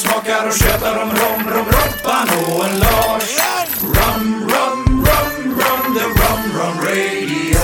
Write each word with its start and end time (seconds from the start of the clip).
smakar 0.00 0.46
och 0.46 0.52
tjötar 0.52 1.02
om 1.02 1.10
rom, 1.10 1.50
rom, 1.54 1.66
Robban 1.66 2.28
och 2.46 2.64
en 2.64 2.78
Lars. 2.78 3.38
Rum, 3.82 4.48
rum, 4.48 5.06
rum, 5.06 5.54
rum, 5.60 5.94
the 5.94 6.04
rum, 6.04 6.42
rum 6.54 6.76
radio. 6.84 7.60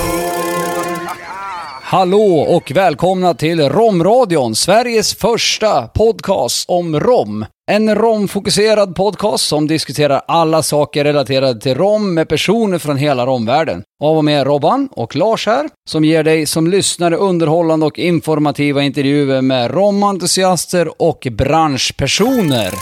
Hallå 1.81 2.39
och 2.49 2.71
välkomna 2.71 3.33
till 3.33 3.69
Romradion, 3.69 4.55
Sveriges 4.55 5.15
första 5.15 5.87
podcast 5.87 6.69
om 6.69 6.99
rom. 6.99 7.45
En 7.71 7.95
romfokuserad 7.95 8.95
podcast 8.95 9.47
som 9.47 9.67
diskuterar 9.67 10.21
alla 10.27 10.63
saker 10.63 11.03
relaterade 11.03 11.61
till 11.61 11.75
rom 11.75 12.13
med 12.13 12.29
personer 12.29 12.77
från 12.77 12.97
hela 12.97 13.25
romvärlden. 13.25 13.83
Av 14.03 14.17
och 14.17 14.25
med 14.25 14.47
Robban 14.47 14.89
och 14.91 15.15
Lars 15.15 15.45
här, 15.45 15.69
som 15.89 16.03
ger 16.05 16.23
dig 16.23 16.45
som 16.45 16.67
lyssnare 16.67 17.15
underhållande 17.15 17.85
och 17.85 17.99
informativa 17.99 18.81
intervjuer 18.81 19.41
med 19.41 19.71
romentusiaster 19.71 21.01
och 21.01 21.27
branschpersoner. 21.31 22.73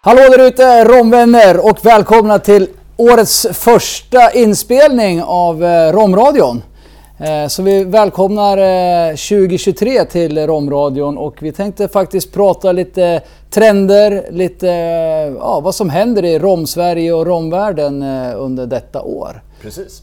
Hallå 0.00 0.20
där 0.20 0.46
ute 0.46 0.84
romvänner 0.84 1.66
och 1.66 1.86
välkomna 1.86 2.38
till 2.38 2.68
årets 2.96 3.46
första 3.52 4.32
inspelning 4.32 5.22
av 5.22 5.64
eh, 5.64 5.92
Romradion. 5.92 6.62
Eh, 7.24 7.48
så 7.48 7.62
vi 7.62 7.84
välkomnar 7.84 8.58
eh, 8.58 9.16
2023 9.16 10.04
till 10.04 10.46
Romradion 10.46 11.18
och 11.18 11.42
vi 11.42 11.52
tänkte 11.52 11.88
faktiskt 11.88 12.32
prata 12.32 12.72
lite 12.72 13.22
trender, 13.50 14.28
lite 14.30 14.68
eh, 14.68 15.34
ja, 15.38 15.60
vad 15.60 15.74
som 15.74 15.90
händer 15.90 16.24
i 16.24 16.38
Rom-Sverige 16.38 17.12
och 17.12 17.26
romvärlden 17.26 18.02
under 18.36 18.66
detta 18.66 19.02
år. 19.02 19.42
Precis. 19.62 20.02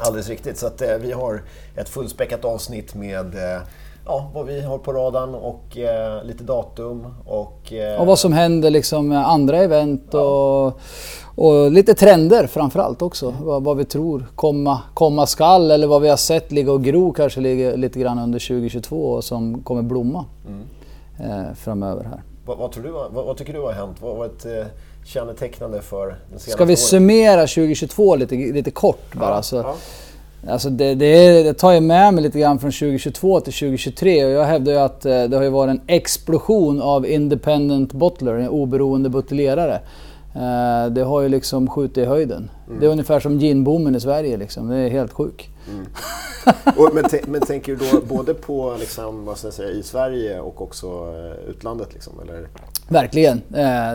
Alldeles 0.00 0.28
riktigt. 0.28 0.58
Så 0.58 0.66
att, 0.66 0.82
eh, 0.82 0.94
vi 0.94 1.12
har 1.12 1.42
ett 1.76 1.88
fullspäckat 1.88 2.44
avsnitt 2.44 2.94
med 2.94 3.34
eh, 3.34 3.60
ja, 4.08 4.30
vad 4.34 4.46
vi 4.46 4.60
har 4.60 4.78
på 4.78 4.92
radarn 4.92 5.34
och 5.34 5.78
eh, 5.78 6.24
lite 6.24 6.44
datum. 6.44 7.06
Och, 7.26 7.72
eh, 7.72 8.00
Och 8.00 8.06
vad 8.06 8.18
som 8.18 8.32
händer 8.32 8.70
liksom 8.70 9.08
med 9.08 9.28
andra 9.28 9.56
event 9.58 10.14
och, 10.14 10.66
och 11.36 11.70
lite 11.72 11.94
trender 11.94 12.46
framförallt 12.46 13.02
också. 13.02 13.34
Vad, 13.42 13.64
vad 13.64 13.76
vi 13.76 13.84
tror 13.84 14.26
komma, 14.34 14.82
komma 14.94 15.26
skall 15.26 15.70
eller 15.70 15.86
vad 15.86 16.02
vi 16.02 16.08
har 16.08 16.16
sett 16.16 16.52
ligga 16.52 16.72
och 16.72 16.84
gro 16.84 17.12
kanske 17.12 17.40
ligger 17.40 17.76
lite 17.76 18.00
grann 18.00 18.18
under 18.18 18.38
2022 18.38 18.96
och 19.10 19.24
som 19.24 19.62
kommer 19.62 19.82
blomma 19.82 20.24
eh, 21.20 21.54
framöver 21.56 22.04
här. 22.04 22.22
vad, 22.46 22.58
vad, 22.58 22.74
du, 22.82 22.90
vad, 22.90 23.12
vad 23.12 23.36
tycker 23.36 23.52
du 23.52 23.60
har 23.60 23.72
hänt? 23.72 23.96
Vad 24.02 24.16
var 24.16 24.26
ett 24.26 24.46
eh, 24.46 24.66
kännetecknande 25.06 25.82
för 25.82 26.06
den 26.06 26.16
senaste 26.28 26.50
Ska 26.50 26.64
vi 26.64 26.72
året? 26.72 26.78
summera 26.78 27.40
2022 27.40 28.16
lite, 28.16 28.34
lite 28.34 28.70
kort 28.70 29.14
bara? 29.14 29.34
Ja, 29.34 29.42
så, 29.42 29.56
ja. 29.56 29.74
Alltså 30.46 30.70
det, 30.70 30.94
det, 30.94 31.42
det 31.42 31.54
tar 31.54 31.72
ju 31.72 31.80
med 31.80 32.14
mig 32.14 32.22
lite 32.22 32.38
grann 32.38 32.58
från 32.58 32.70
2022 32.70 33.40
till 33.40 33.52
2023 33.52 34.24
och 34.24 34.30
jag 34.30 34.44
hävdar 34.44 34.72
ju 34.72 34.78
att 34.78 35.06
eh, 35.06 35.24
det 35.24 35.36
har 35.36 35.42
ju 35.42 35.50
varit 35.50 35.70
en 35.70 35.80
explosion 35.86 36.82
av 36.82 37.06
independent 37.06 37.92
bottler, 37.92 38.34
en 38.34 38.48
oberoende 38.48 39.08
buteljerare. 39.08 39.80
Eh, 40.34 40.90
Det 40.90 41.02
har 41.02 41.20
ju 41.20 41.28
liksom 41.28 41.70
skjutit 41.70 41.98
i 41.98 42.04
höjden. 42.04 42.50
Mm. 42.66 42.80
Det 42.80 42.86
är 42.86 42.90
ungefär 42.90 43.20
som 43.20 43.38
ginboomen 43.38 43.94
i 43.94 44.00
Sverige 44.00 44.36
liksom. 44.36 44.68
Det 44.68 44.76
är 44.76 44.88
helt 44.88 45.12
sjuk. 45.12 45.50
Och, 46.76 46.90
men, 46.94 47.04
men 47.26 47.40
tänker 47.40 47.76
du 47.76 47.90
då 47.92 48.00
både 48.14 48.34
på 48.34 48.76
liksom, 48.80 49.24
vad 49.24 49.38
ska 49.38 49.46
jag 49.46 49.54
säga, 49.54 49.70
i 49.70 49.82
Sverige 49.82 50.40
och 50.40 50.62
också 50.62 50.86
eh, 50.86 51.50
utlandet? 51.50 51.94
Liksom, 51.94 52.12
eller? 52.22 52.48
Verkligen. 52.88 53.42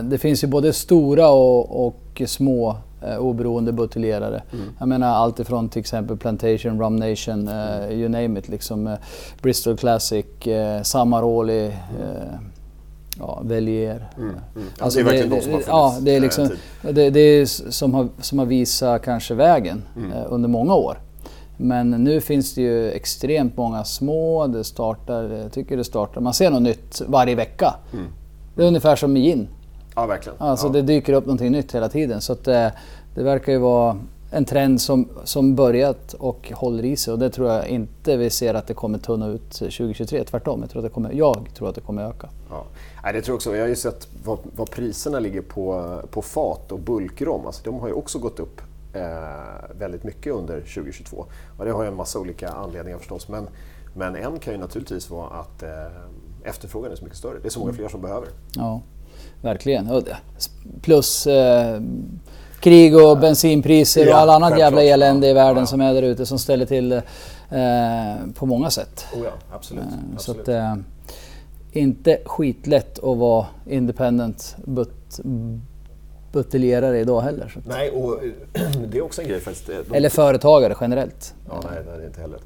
Det 0.02 0.18
finns 0.18 0.44
ju 0.44 0.48
både 0.48 0.72
stora 0.72 1.28
och, 1.28 1.86
och 1.86 2.22
små 2.26 2.76
eh, 3.08 3.18
oberoende 3.18 3.72
buteljerare. 3.72 4.42
Jag 4.78 4.88
menar 4.88 5.08
allt 5.08 5.40
ifrån 5.40 5.68
till 5.68 5.80
exempel 5.80 6.16
Plantation, 6.16 6.80
Rum 6.80 6.96
Nation, 6.96 7.48
eh, 7.48 7.90
you 7.90 8.08
name 8.08 8.38
it. 8.40 8.48
Liksom, 8.48 8.86
eh, 8.86 8.94
Bristol 9.42 9.76
Classic, 9.76 10.26
eh, 10.46 10.82
Samaroli, 10.82 11.66
eh, 11.66 11.72
ja, 13.18 13.40
Velier. 13.44 14.08
Ja, 14.80 14.90
det 14.94 15.00
är 15.00 15.04
verkligen 15.04 15.30
de 15.30 15.40
som 15.40 15.52
har 15.52 15.62
Ja, 15.66 15.90
funnits, 15.90 16.04
det 16.04 16.16
är, 16.16 16.20
liksom, 16.20 16.48
tid. 16.48 16.94
det, 16.94 17.10
det 17.10 17.20
är 17.20 17.42
s- 17.42 17.76
som 17.76 17.94
har, 17.94 18.08
som 18.20 18.38
har 18.38 18.46
visat 18.46 19.02
kanske 19.02 19.34
vägen 19.34 19.82
eh, 19.96 20.22
under 20.28 20.48
många 20.48 20.74
år. 20.74 20.98
Men 21.56 21.90
nu 21.90 22.20
finns 22.20 22.54
det 22.54 22.62
ju 22.62 22.90
extremt 22.90 23.56
många 23.56 23.84
små, 23.84 24.46
det 24.46 24.64
startar, 24.64 25.22
jag 25.42 25.52
tycker 25.52 25.76
det 25.76 25.84
startar, 25.84 26.20
man 26.20 26.34
ser 26.34 26.50
något 26.50 26.62
nytt 26.62 27.02
varje 27.06 27.34
vecka. 27.34 27.74
Det 28.56 28.62
är 28.62 28.66
ungefär 28.66 28.96
som 28.96 29.12
med 29.12 29.22
gin. 29.22 29.48
Ja, 29.94 30.06
verkligen. 30.06 30.38
Alltså 30.38 30.66
ja. 30.66 30.72
det 30.72 30.82
dyker 30.82 31.12
upp 31.12 31.26
någonting 31.26 31.52
nytt 31.52 31.74
hela 31.74 31.88
tiden. 31.88 32.20
Så 32.20 32.32
att 32.32 32.44
det, 32.44 32.72
det 33.14 33.22
verkar 33.22 33.52
ju 33.52 33.58
vara 33.58 33.96
en 34.30 34.44
trend 34.44 34.80
som, 34.80 35.08
som 35.24 35.54
börjat 35.54 36.12
och 36.12 36.52
håller 36.54 36.84
i 36.84 36.96
sig. 36.96 37.12
Och 37.12 37.18
det 37.18 37.30
tror 37.30 37.50
jag 37.50 37.68
inte 37.68 38.16
vi 38.16 38.30
ser 38.30 38.54
att 38.54 38.66
det 38.66 38.74
kommer 38.74 38.98
tunna 38.98 39.26
ut 39.28 39.50
2023. 39.50 40.24
Tvärtom, 40.24 40.60
jag 40.60 40.70
tror 40.70 40.80
att 40.80 40.90
det 40.90 40.94
kommer, 40.94 41.12
jag 41.12 41.48
tror 41.54 41.68
att 41.68 41.74
det 41.74 41.80
kommer 41.80 42.02
öka. 42.02 42.28
Ja. 42.50 42.64
Nej, 43.02 43.12
det 43.12 43.22
tror 43.22 43.32
jag 43.32 43.36
också. 43.36 43.54
Jag 43.54 43.62
har 43.62 43.68
ju 43.68 43.76
sett 43.76 44.08
vad, 44.24 44.38
vad 44.56 44.70
priserna 44.70 45.18
ligger 45.18 45.42
på, 45.42 46.00
på 46.10 46.22
fat 46.22 46.72
och 46.72 46.78
bulkrom. 46.78 47.46
Alltså, 47.46 47.62
de 47.64 47.80
har 47.80 47.88
ju 47.88 47.94
också 47.94 48.18
gått 48.18 48.40
upp 48.40 48.60
eh, 48.94 49.02
väldigt 49.78 50.04
mycket 50.04 50.32
under 50.34 50.60
2022. 50.60 51.26
Och 51.58 51.64
det 51.64 51.70
har 51.70 51.82
ju 51.82 51.88
en 51.88 51.96
massa 51.96 52.18
olika 52.18 52.48
anledningar 52.48 52.98
förstås. 52.98 53.28
Men, 53.28 53.48
men 53.96 54.16
en 54.16 54.38
kan 54.38 54.52
ju 54.52 54.58
naturligtvis 54.60 55.10
vara 55.10 55.28
att 55.28 55.62
eh, 55.62 55.70
efterfrågan 56.44 56.92
är 56.92 56.96
så 56.96 57.04
mycket 57.04 57.18
större. 57.18 57.38
Det 57.38 57.48
är 57.48 57.50
så 57.50 57.58
många 57.58 57.70
Mm. 57.70 57.78
fler 57.78 57.88
som 57.88 58.00
behöver. 58.00 58.28
Ja, 58.56 58.80
verkligen. 59.44 60.02
Plus 60.82 61.26
eh, 61.26 61.80
krig 62.60 62.96
och 62.96 63.18
bensinpriser 63.18 64.02
och 64.06 64.08
Ja, 64.12 64.16
all 64.16 64.30
annat 64.30 64.58
jävla 64.58 64.82
elände 64.82 65.26
i 65.26 65.30
Ja, 65.30 65.34
världen 65.34 65.60
ja. 65.62 65.66
som 65.66 65.80
är 65.80 65.94
där 65.94 66.02
ute 66.02 66.26
som 66.26 66.38
ställer 66.38 66.66
till 66.66 66.92
eh, 66.92 67.00
på 68.34 68.46
många 68.46 68.70
sätt. 68.70 69.06
Oh 69.14 69.24
ja, 69.24 69.30
absolut. 69.52 69.84
Eh, 69.84 69.90
Så 70.18 70.30
absolut. 70.32 70.40
att, 70.40 70.48
eh, 70.48 70.74
inte 71.72 72.18
skitlätt 72.24 72.98
att 73.04 73.16
vara 73.18 73.46
independent 73.66 74.56
but, 74.64 75.20
buteljerare 76.32 76.98
idag 77.00 77.20
heller. 77.20 77.48
Så. 77.54 77.60
Nej, 77.68 77.90
och 77.90 78.20
det 78.88 78.98
är 78.98 79.02
också 79.02 79.22
en 79.22 79.28
grej 79.28 79.40
faktiskt. 79.40 79.68
Eh, 79.68 79.76
de- 79.88 79.96
Eller 79.96 80.08
företagare 80.08 80.74
generellt. 80.80 81.34
Ja, 81.48 81.60
nej, 81.70 81.82
nej, 81.86 81.96
det 81.98 82.02
är 82.02 82.06
inte 82.06 82.20
heller. 82.20 82.38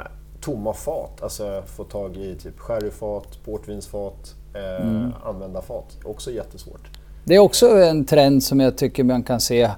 Eh, 0.00 0.06
tomma 0.40 0.72
fat, 0.72 1.22
alltså 1.22 1.62
få 1.76 1.84
tag 1.84 2.16
i 2.16 2.34
typ 2.34 2.58
sherryfat, 2.60 3.38
portvinsfat, 3.44 4.34
eh, 4.54 4.86
Mm. 4.86 5.12
använda 5.24 5.62
fat. 5.62 5.96
Också 6.04 6.30
jättesvårt. 6.30 6.88
Det 7.24 7.34
är 7.34 7.38
också 7.38 7.68
en 7.68 8.04
trend 8.04 8.42
som 8.42 8.60
jag 8.60 8.76
tycker 8.78 9.04
man 9.04 9.22
kan 9.22 9.40
se 9.40 9.70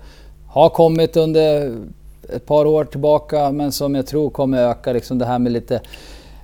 har 0.49 0.69
kommit 0.69 1.17
under 1.17 1.77
ett 2.35 2.47
par 2.47 2.67
år 2.67 2.85
tillbaka 2.85 3.51
men 3.53 3.73
som 3.73 3.95
jag 3.95 4.07
tror 4.07 4.31
kommer 4.31 4.59
öka. 4.71 4.93
Liksom 4.93 5.19
det 5.19 5.27
här 5.27 5.39
med 5.39 5.53
lite 5.53 5.81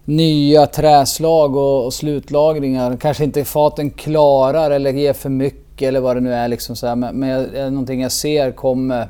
nya 0.04 0.66
träslag 0.66 1.56
och, 1.56 1.84
och 1.84 1.94
slutlagringar. 1.94 2.96
Kanske 2.96 3.24
inte 3.24 3.44
faten 3.44 3.90
klarar 3.90 4.70
eller 4.70 4.92
ger 4.92 5.12
för 5.12 5.28
mycket 5.30 5.88
eller 5.88 6.00
vad 6.00 6.16
det 6.16 6.20
nu 6.20 6.34
är. 6.34 6.48
Liksom 6.48 6.76
så 6.76 6.86
här. 6.86 6.96
Men, 6.96 7.14
men 7.16 7.28
jag- 7.28 7.72
någonting 7.72 8.00
jag 8.02 8.12
ser 8.12 8.50
kommer 8.52 9.08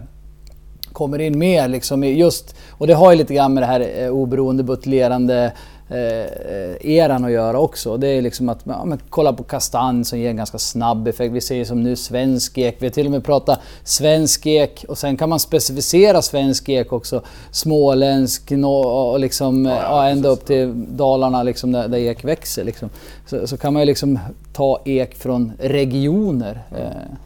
kommer 0.92 1.18
in 1.18 1.38
mer 1.38 1.68
liksom 1.68 2.04
just, 2.04 2.56
och 2.70 2.86
det 2.86 2.94
har 2.94 3.10
ju 3.12 3.18
lite 3.18 3.34
grann 3.34 3.54
med 3.54 3.62
det 3.62 3.66
här 3.66 3.88
eh, 3.98 4.08
oberoende 4.10 4.62
buteljerande 4.62 5.52
eh, 5.92 6.90
eran 6.90 7.24
att 7.24 7.30
göra 7.30 7.58
också. 7.58 7.96
Det 7.96 8.08
är 8.08 8.22
liksom 8.22 8.48
att 8.48 8.58
ja, 8.64 8.84
men, 8.84 8.98
kolla 9.10 9.32
på 9.32 9.42
kastanj 9.42 10.04
som 10.04 10.18
ger 10.18 10.30
en 10.30 10.36
ganska 10.36 10.58
snabb 10.58 11.08
effekt. 11.08 11.34
Vi 11.34 11.40
ser 11.40 11.64
som 11.64 11.82
nu 11.82 11.96
svensk 11.96 12.58
ek, 12.58 12.76
vi 12.78 12.86
har 12.86 12.92
till 12.92 13.06
och 13.06 13.12
med 13.12 13.24
pratat 13.24 13.58
svensk 13.84 14.46
ek 14.46 14.84
och 14.88 14.98
sen 14.98 15.16
kan 15.16 15.28
man 15.28 15.40
specificera 15.40 16.22
svensk 16.22 16.68
ek 16.68 16.92
också. 16.92 17.22
Småländsk 17.50 18.50
nå- 18.50 18.88
och 18.88 19.20
liksom 19.20 19.64
ja, 19.64 19.78
ja, 19.82 20.08
ända 20.08 20.28
upp 20.28 20.46
till 20.46 20.86
Dalarna 20.96 21.42
liksom, 21.42 21.72
där, 21.72 21.88
där 21.88 21.98
ek 21.98 22.24
växer. 22.24 22.64
Liksom. 22.64 22.90
Så, 23.26 23.46
så 23.46 23.56
kan 23.56 23.72
man 23.72 23.82
ju 23.82 23.86
liksom 23.86 24.18
ta 24.52 24.80
ek 24.84 25.14
från 25.14 25.52
regioner. 25.58 26.62
Eh, 26.70 27.16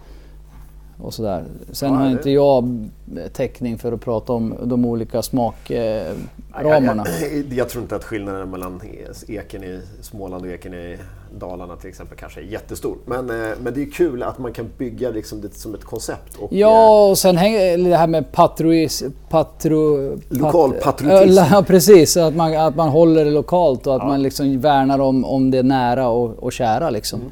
och 1.03 1.15
sådär. 1.15 1.45
Sen 1.73 1.95
har 1.95 2.11
inte 2.11 2.31
jag 2.31 2.89
täckning 3.33 3.79
för 3.79 3.93
att 3.93 4.01
prata 4.01 4.33
om 4.33 4.55
de 4.63 4.85
olika 4.85 5.23
smakramarna. 5.23 7.05
Jag, 7.21 7.33
jag, 7.33 7.45
jag 7.53 7.69
tror 7.69 7.83
inte 7.83 7.97
att 7.97 8.05
skillnaden 8.05 8.51
mellan 8.51 8.81
eken 9.29 9.65
i 9.65 9.81
Småland 10.01 10.45
och 10.45 10.51
eken 10.51 10.75
i 10.75 10.97
Dalarna 11.39 11.77
till 11.77 11.89
exempel 11.89 12.19
kanske 12.19 12.41
är 12.41 12.45
jättestor. 12.45 12.97
Men, 13.07 13.31
eh, 13.31 13.57
men 13.63 13.75
det 13.75 13.83
är 13.83 13.91
kul 13.91 14.23
att 14.23 14.39
man 14.39 14.53
kan 14.53 14.69
bygga 14.79 15.11
liksom 15.11 15.41
det 15.41 15.55
som 15.55 15.75
ett 15.75 15.85
koncept. 15.85 16.37
Och, 16.39 16.53
eh, 16.53 16.59
Ja, 16.59 17.09
och 17.11 17.19
sen 17.19 17.37
hänger 17.37 17.79
det 17.91 17.97
här 17.97 18.07
med 18.07 18.33
patrois, 18.33 19.05
patro, 19.29 19.97
Lokal 20.29 20.73
pat- 20.73 20.81
patriotism. 20.83 21.43
Ja, 21.53 21.63
precis. 21.67 22.17
Att 22.17 22.35
man, 22.37 22.57
att 22.57 22.77
man 22.77 22.89
håller 22.89 23.25
det 23.25 23.31
lokalt 23.31 23.87
och 23.87 23.95
att 23.97 24.03
Ja. 24.03 24.09
man 24.09 24.23
liksom 24.23 24.61
värnar 24.61 24.99
om, 24.99 25.25
om 25.25 25.51
det 25.51 25.63
nära 25.63 26.09
och, 26.09 26.43
och 26.43 26.53
kära. 26.53 26.91
Liksom. 26.91 27.21
Mm, 27.21 27.31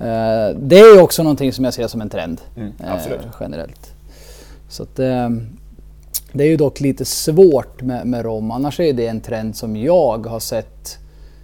Eh, 0.00 0.56
det 0.60 0.78
är 0.78 1.02
också 1.02 1.22
någonting 1.22 1.52
som 1.52 1.64
jag 1.64 1.74
ser 1.74 1.86
som 1.86 2.00
en 2.00 2.08
trend. 2.08 2.40
eh, 2.56 2.94
absolut. 2.94 3.20
generellt. 3.40 3.94
Så 4.68 4.82
att, 4.82 4.98
eh, 4.98 5.28
det 6.32 6.44
är 6.44 6.48
ju 6.48 6.56
dock 6.56 6.80
lite 6.80 7.04
svårt 7.04 7.82
med, 7.82 8.06
med 8.06 8.24
rom. 8.24 8.50
Annars 8.50 8.80
är 8.80 8.92
det 8.92 9.06
en 9.06 9.20
trend 9.20 9.56
som 9.56 9.76
jag 9.76 10.26
har 10.26 10.40
sett 10.40 10.98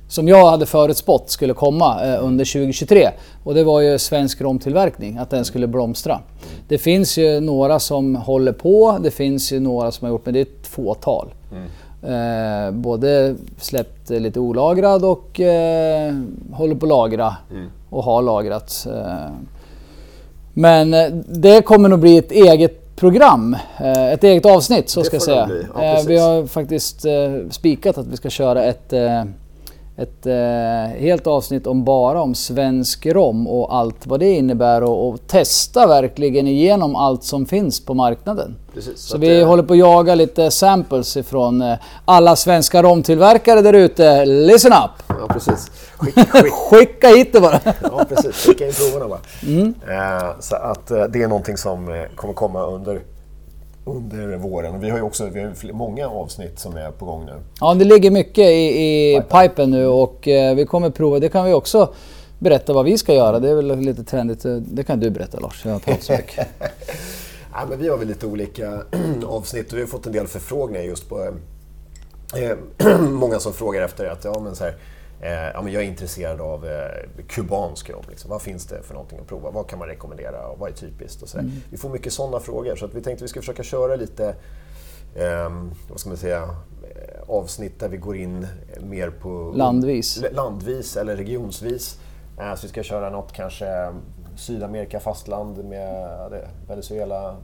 som 0.08 0.28
jag 0.28 0.50
hade 0.50 0.66
förutspått 0.66 1.30
skulle 1.30 1.54
komma 1.54 2.04
eh, 2.04 2.24
under 2.24 2.44
2023. 2.44 3.08
Och 3.44 3.54
det 3.54 3.64
var 3.64 3.80
ju 3.80 3.98
svensk 3.98 4.40
romtillverkning, 4.40 5.18
att 5.18 5.30
den 5.30 5.44
skulle 5.44 5.66
blomstra. 5.66 6.20
Det 6.68 6.78
finns 6.78 7.18
ju 7.18 7.40
några 7.40 7.78
som 7.78 8.16
håller 8.16 8.52
på, 8.52 8.98
det 9.02 9.10
finns 9.10 9.52
ju 9.52 9.60
några 9.60 9.90
som 9.90 10.04
har 10.04 10.12
gjort, 10.12 10.24
men 10.24 10.34
det 10.34 10.40
är 10.40 10.42
ett 10.42 10.66
fåtal. 10.66 11.34
Eh, 12.02 12.70
både 12.72 13.34
släppt 13.58 14.10
lite 14.10 14.40
olagrad 14.40 15.04
och 15.04 15.40
eh, 15.40 16.14
håller 16.52 16.74
på 16.74 16.86
att 16.86 16.90
lagra. 16.90 17.36
Och 17.90 18.04
har 18.04 18.22
lagrat. 18.22 18.86
Men 20.52 20.94
det 21.28 21.62
kommer 21.62 21.88
nog 21.88 21.98
bli 21.98 22.18
ett 22.18 22.32
eget 22.32 22.83
program. 22.96 23.56
Eh, 23.80 24.12
ett 24.12 24.24
eget 24.24 24.46
avsnitt 24.46 24.88
så 24.88 25.00
Det 25.00 25.06
ska 25.06 25.14
jag 25.16 25.22
säga. 25.22 25.48
Ja, 25.76 25.82
Eh, 25.82 26.04
vi 26.06 26.18
har 26.18 26.46
faktiskt 26.46 27.04
eh, 27.04 27.12
spikat 27.50 27.98
att 27.98 28.06
vi 28.06 28.16
ska 28.16 28.30
köra 28.30 28.64
ett, 28.64 28.92
ett 29.96 30.26
helt 31.00 31.26
avsnitt 31.26 31.66
om 31.66 31.84
bara 31.84 32.22
om 32.22 32.34
svensk 32.34 33.06
rom 33.06 33.46
och 33.46 33.74
allt 33.76 34.06
vad 34.06 34.20
det 34.20 34.30
innebär 34.30 34.82
och, 34.82 35.08
och 35.08 35.26
testa 35.26 35.86
verkligen 35.86 36.46
igenom 36.48 36.96
allt 36.96 37.24
som 37.24 37.46
finns 37.46 37.84
på 37.84 37.94
marknaden. 37.94 38.56
Precis, 38.74 38.98
Så 39.00 39.16
att 39.16 39.22
vi 39.22 39.28
det- 39.28 39.44
håller 39.44 39.62
på 39.62 39.72
att 39.72 39.78
jaga 39.78 40.14
lite 40.14 40.50
samples 40.50 41.16
ifrån 41.16 41.64
alla 42.04 42.36
svenska 42.36 42.82
romtillverkare 42.82 43.60
där 43.62 43.72
ute. 43.72 44.24
Listen 44.26 44.72
up! 44.72 45.03
Ja, 45.28 45.34
precis. 45.34 45.70
Skick, 45.96 46.14
skick, 46.14 46.52
Skicka 46.70 47.08
hit 47.08 47.32
det 47.32 47.40
bara! 47.40 47.60
ja, 47.82 48.04
precis. 48.08 48.46
Skicka 48.46 48.66
in 48.66 48.72
proverna 48.72 49.08
bara. 49.08 49.20
Mm. 49.46 49.74
Eh, 49.88 50.40
så 50.40 50.56
att 50.56 50.90
eh, 50.90 51.04
det 51.04 51.22
är 51.22 51.28
någonting 51.28 51.56
som 51.56 51.88
eh, 51.88 52.02
kommer 52.14 52.34
komma 52.34 52.66
under, 52.66 53.00
under 53.84 54.36
våren. 54.36 54.74
Och 54.74 54.84
vi 54.84 54.90
har 54.90 54.98
ju 54.98 55.04
också 55.04 55.26
vi 55.26 55.40
har 55.40 55.72
många 55.72 56.08
avsnitt 56.08 56.58
som 56.58 56.76
är 56.76 56.90
på 56.90 57.04
gång 57.04 57.26
nu. 57.26 57.32
Ja, 57.60 57.74
det 57.74 57.84
ligger 57.84 58.10
mycket 58.10 58.44
i, 58.44 59.14
i 59.14 59.22
pipen 59.30 59.70
nu 59.70 59.86
och 59.86 60.28
eh, 60.28 60.54
vi 60.54 60.66
kommer 60.66 60.90
prova. 60.90 61.18
Det 61.18 61.28
kan 61.28 61.44
vi 61.44 61.52
också 61.52 61.94
berätta 62.38 62.72
vad 62.72 62.84
vi 62.84 62.98
ska 62.98 63.14
göra. 63.14 63.38
Det 63.38 63.50
är 63.50 63.54
väl 63.54 63.78
lite 63.80 64.04
trendigt. 64.04 64.44
Det 64.58 64.84
kan 64.84 65.00
du 65.00 65.10
berätta 65.10 65.40
Lars. 65.40 65.64
Jag 65.64 65.72
har 65.72 65.92
inte 65.92 66.04
så 66.04 66.12
mycket. 66.12 66.48
Ja, 67.56 67.66
men 67.68 67.78
vi 67.78 67.88
har 67.88 67.98
väl 67.98 68.08
lite 68.08 68.26
olika 68.26 68.82
avsnitt 69.26 69.72
och 69.72 69.78
vi 69.78 69.82
har 69.82 69.88
fått 69.88 70.06
en 70.06 70.12
del 70.12 70.26
förfrågningar 70.26 70.82
just 70.82 71.08
på... 71.08 71.34
Eh, 72.36 72.98
många 73.00 73.38
som 73.38 73.52
frågar 73.52 73.82
efter 73.82 74.06
att 74.06 74.24
ja, 74.24 74.40
men 74.40 74.56
så 74.56 74.64
här, 74.64 74.70
eh, 74.70 74.76
ja, 75.54 75.62
men 75.62 75.72
jag 75.72 75.82
är 75.82 75.86
intresserad 75.86 76.40
av 76.40 76.66
eh, 76.66 77.24
kubansk 77.28 77.90
rom. 77.90 78.04
Liksom. 78.08 78.30
Vad 78.30 78.42
finns 78.42 78.66
det 78.66 78.82
för 78.82 78.94
någonting 78.94 79.18
att 79.18 79.26
prova? 79.26 79.50
Vad 79.50 79.68
kan 79.68 79.78
man 79.78 79.88
rekommendera? 79.88 80.46
Och 80.46 80.58
vad 80.58 80.70
är 80.70 80.74
typiskt? 80.74 81.22
Och 81.22 81.28
där. 81.34 81.50
Vi 81.70 81.76
får 81.76 81.88
mycket 81.88 82.12
sådana 82.12 82.40
frågor 82.40 82.76
så 82.76 82.84
att 82.84 82.94
vi 82.94 83.00
tänkte 83.00 83.12
att 83.12 83.22
vi 83.22 83.28
ska 83.28 83.40
försöka 83.40 83.62
köra 83.62 83.96
lite 83.96 84.34
eh, 85.14 85.50
vad 85.90 86.00
ska 86.00 86.08
man 86.08 86.18
säga, 86.18 86.42
eh, 86.42 87.22
avsnitt 87.28 87.80
där 87.80 87.88
vi 87.88 87.96
går 87.96 88.16
in 88.16 88.46
mer 88.80 89.10
på... 89.10 89.52
Landvis. 89.56 90.24
Landvis 90.32 90.96
eller 90.96 91.16
regionsvis. 91.16 91.98
Eh, 92.38 92.54
så 92.54 92.62
vi 92.62 92.68
ska 92.68 92.82
köra 92.82 93.10
något 93.10 93.32
kanske 93.32 93.92
Sydamerika 94.36 95.00
fastland 95.00 95.64
med 95.64 96.08
Venezuela, 96.68 97.36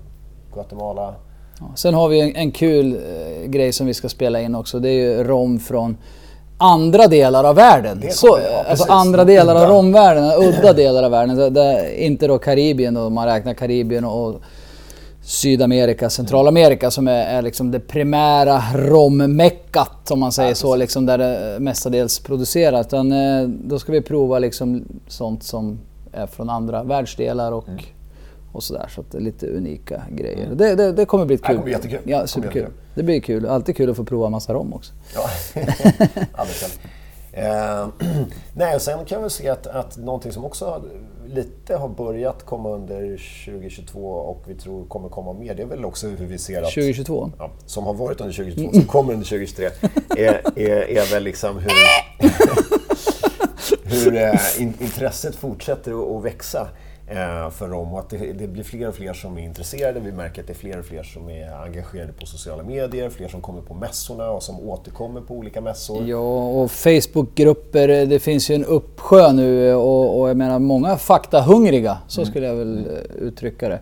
Guatemala. 0.53 1.15
Ja, 1.61 1.73
Sen 1.77 1.95
har 1.95 2.09
vi 2.09 2.21
en, 2.21 2.37
en 2.37 2.53
kul 2.53 2.95
eh, 2.95 3.49
grej 3.49 3.73
som 3.73 3.87
vi 3.87 3.95
ska 3.95 4.09
spela 4.09 4.41
in 4.41 4.55
också. 4.55 4.79
Det 4.79 4.89
är 4.89 4.93
ju 4.93 5.25
rom 5.25 5.59
från 5.59 5.97
andra 6.61 7.07
delar 7.07 7.45
av 7.45 7.55
världen. 7.57 8.01
Det 8.01 8.13
Så, 8.15 8.39
ja, 8.53 8.65
alltså 8.71 8.93
andra 8.93 9.25
delar 9.25 9.55
av 9.57 9.63
Udda. 9.63 9.73
romvärlden, 9.73 10.33
udda 10.49 10.73
delar 10.73 11.03
av 11.03 11.11
världen. 11.11 11.37
Där, 11.37 11.51
där, 11.51 11.95
inte 11.95 12.27
då 12.27 12.39
Karibien 12.39 12.95
då, 12.95 13.01
om 13.03 13.15
man 13.15 13.27
räknar 13.27 13.55
Karibien 13.55 14.05
och 14.05 14.41
Sydamerika, 15.23 16.11
Centralamerika 16.11 16.91
som 16.91 17.09
är, 17.09 17.25
är 17.27 17.43
liksom 17.43 17.71
det 17.71 17.81
primära 17.81 18.63
rommeckat 18.75 20.11
om 20.11 20.21
man 20.21 20.33
säger 20.33 20.55
så, 20.55 20.77
liksom 20.77 21.07
där 21.07 21.19
det 21.19 21.57
mestadels 21.61 22.19
produceras. 22.19 22.87
Utan, 22.87 23.13
eh, 23.13 23.49
då 23.49 23.79
ska 23.79 23.93
vi 23.93 24.01
prova 24.01 24.39
liksom 24.39 24.85
sånt 25.09 25.43
som 25.43 25.81
är 26.13 26.27
från 26.27 26.51
andra 26.51 26.83
världsdelar 26.83 27.53
och, 27.53 27.69
Mm. 27.69 27.81
Och 28.53 28.63
sådär. 28.63 28.91
Så 28.95 29.01
att 29.01 29.11
det 29.13 29.19
är 29.19 29.23
lite 29.23 29.47
unika 29.47 30.03
grejer. 30.11 30.49
Det, 30.55 30.75
det, 30.75 30.93
det 30.93 31.05
kommer 31.05 31.25
bli 31.25 31.37
Det 31.37 31.43
kul. 31.43 31.55
kommer 31.55 31.65
bli 31.65 31.73
jättekul. 31.73 32.01
Det 32.05 32.11
Ja, 32.11 32.27
superkul. 32.27 32.67
Det 32.95 33.03
blir 33.03 33.21
kul. 33.21 33.47
Alltid 33.47 33.77
kul 33.77 33.91
att 33.91 33.97
få 33.97 34.05
prova 34.05 34.29
massa 34.29 34.53
rom 34.55 34.73
också. 34.73 34.93
Ja, 35.15 35.31
alldeles 36.35 36.61
själv. 36.63 36.73
Eh, 37.33 37.89
nej, 38.55 38.75
och 38.75 38.83
sen 38.83 39.05
kan 39.05 39.23
vi 39.23 39.31
se 39.31 39.49
att, 39.49 39.67
att 39.67 39.97
någonting 39.97 40.33
som 40.33 40.45
också 40.45 40.83
lite 41.27 41.77
har 41.77 41.89
börjat 41.89 42.47
komma 42.47 42.71
under 42.71 43.01
2022 43.47 44.01
och 44.11 44.43
vi 44.47 44.55
tror 44.55 44.85
kommer 44.85 45.09
komma 45.09 45.33
mer, 45.33 45.55
det 45.55 45.63
är 45.63 45.67
väl 45.67 45.85
också 45.85 46.09
hur 46.09 46.27
vi 46.27 46.39
ser 46.39 46.63
att... 46.63 46.75
2022. 46.75 47.31
Ja, 47.39 47.51
som 47.67 47.87
har 47.87 47.95
varit 47.95 48.21
under 48.21 48.35
2022, 48.35 48.73
som 48.73 48.85
kommer 48.85 49.13
under 49.13 49.27
2023, 49.27 49.71
är, 50.17 50.59
är, 50.59 50.99
är 50.99 51.13
väl 51.13 51.23
liksom 51.23 51.59
hur, 51.59 51.71
hur 54.05 54.17
eh, 54.17 54.63
in, 54.63 54.75
intresset 54.81 55.37
fortsätter 55.37 56.17
att, 56.19 56.25
växa 56.25 56.69
för 57.51 57.69
rom 57.69 57.93
och 57.93 57.99
att 57.99 58.11
det, 58.11 58.33
det 58.33 58.49
blir 58.49 58.63
fler 58.63 58.89
och 58.89 58.95
fler 58.95 59.13
som 59.13 59.39
är 59.39 59.43
intresserade. 59.43 60.01
Vi 60.01 60.13
märker 60.13 60.41
att 60.41 60.47
det 60.47 60.53
är 60.53 60.55
fler 60.55 60.79
och 60.79 60.85
fler 60.85 61.03
som 61.03 61.31
är 61.31 61.63
engagerade 61.65 62.13
på 62.13 62.27
sociala 62.27 62.63
medier, 62.63 63.11
fler 63.11 63.29
som 63.29 63.41
kommer 63.41 63.61
på 63.61 63.75
mässorna 63.75 64.31
och 64.31 64.43
som 64.43 64.61
återkommer 64.61 65.21
på 65.21 65.35
olika 65.35 65.61
mässor. 65.61 66.09
Ja, 66.09 66.49
och 66.49 66.71
Facebookgrupper. 66.71 68.07
Det 68.07 68.19
finns 68.19 68.51
ju 68.51 68.55
en 68.55 68.65
uppsjö 68.65 69.33
nu 69.33 69.75
och, 69.75 70.21
och 70.21 70.29
jag 70.29 70.37
menar 70.37 70.59
många 70.59 70.97
faktahungriga. 70.97 71.99
Så 72.09 72.25
skulle 72.25 72.47
jag 72.47 72.55
väl 72.55 72.79
eh, 72.79 73.23
uttrycka 73.23 73.69
det. 73.69 73.81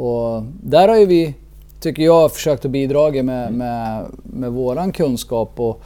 Och 0.00 0.42
där 0.62 0.88
har 0.88 0.96
ju 0.96 1.06
vi, 1.06 1.34
tycker 1.80 2.02
jag, 2.02 2.32
försökt 2.32 2.64
att 2.64 2.70
bidra 2.70 3.10
med, 3.10 3.52
med, 3.52 4.06
med 4.22 4.52
våran 4.52 4.92
kunskap 4.92 5.60
och, 5.60 5.82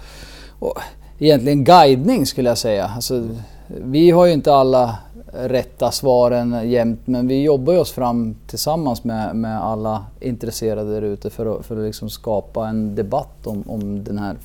och 0.58 0.78
egentligen 1.18 1.64
guidning 1.64 2.26
skulle 2.26 2.48
jag 2.48 2.58
säga. 2.58 2.90
Alltså, 2.94 3.28
vi 3.66 4.10
har 4.10 4.26
ju 4.26 4.32
inte 4.32 4.54
alla 4.54 4.98
rätta 5.32 5.90
svaren 5.90 6.70
jämt 6.70 7.00
men 7.04 7.28
vi 7.28 7.42
jobbar 7.42 7.72
ju 7.72 7.78
oss 7.78 7.92
fram 7.92 8.36
tillsammans 8.46 9.04
med, 9.04 9.36
med 9.36 9.62
alla 9.64 10.04
intresserade 10.20 10.94
där 10.94 11.02
ute 11.02 11.30
för 11.30 11.58
att, 11.58 11.66
för 11.66 11.76
att 11.76 11.84
liksom 11.86 12.10
skapa 12.10 12.68
en 12.68 12.94
debatt 12.94 13.46
om, 13.46 13.64
om 13.66 14.04
den 14.04 14.18
här 14.18 14.36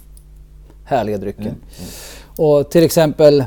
härliga 0.85 1.17
drycken. 1.17 1.55
Och 2.37 2.69
till 2.69 2.83
exempel, 2.83 3.43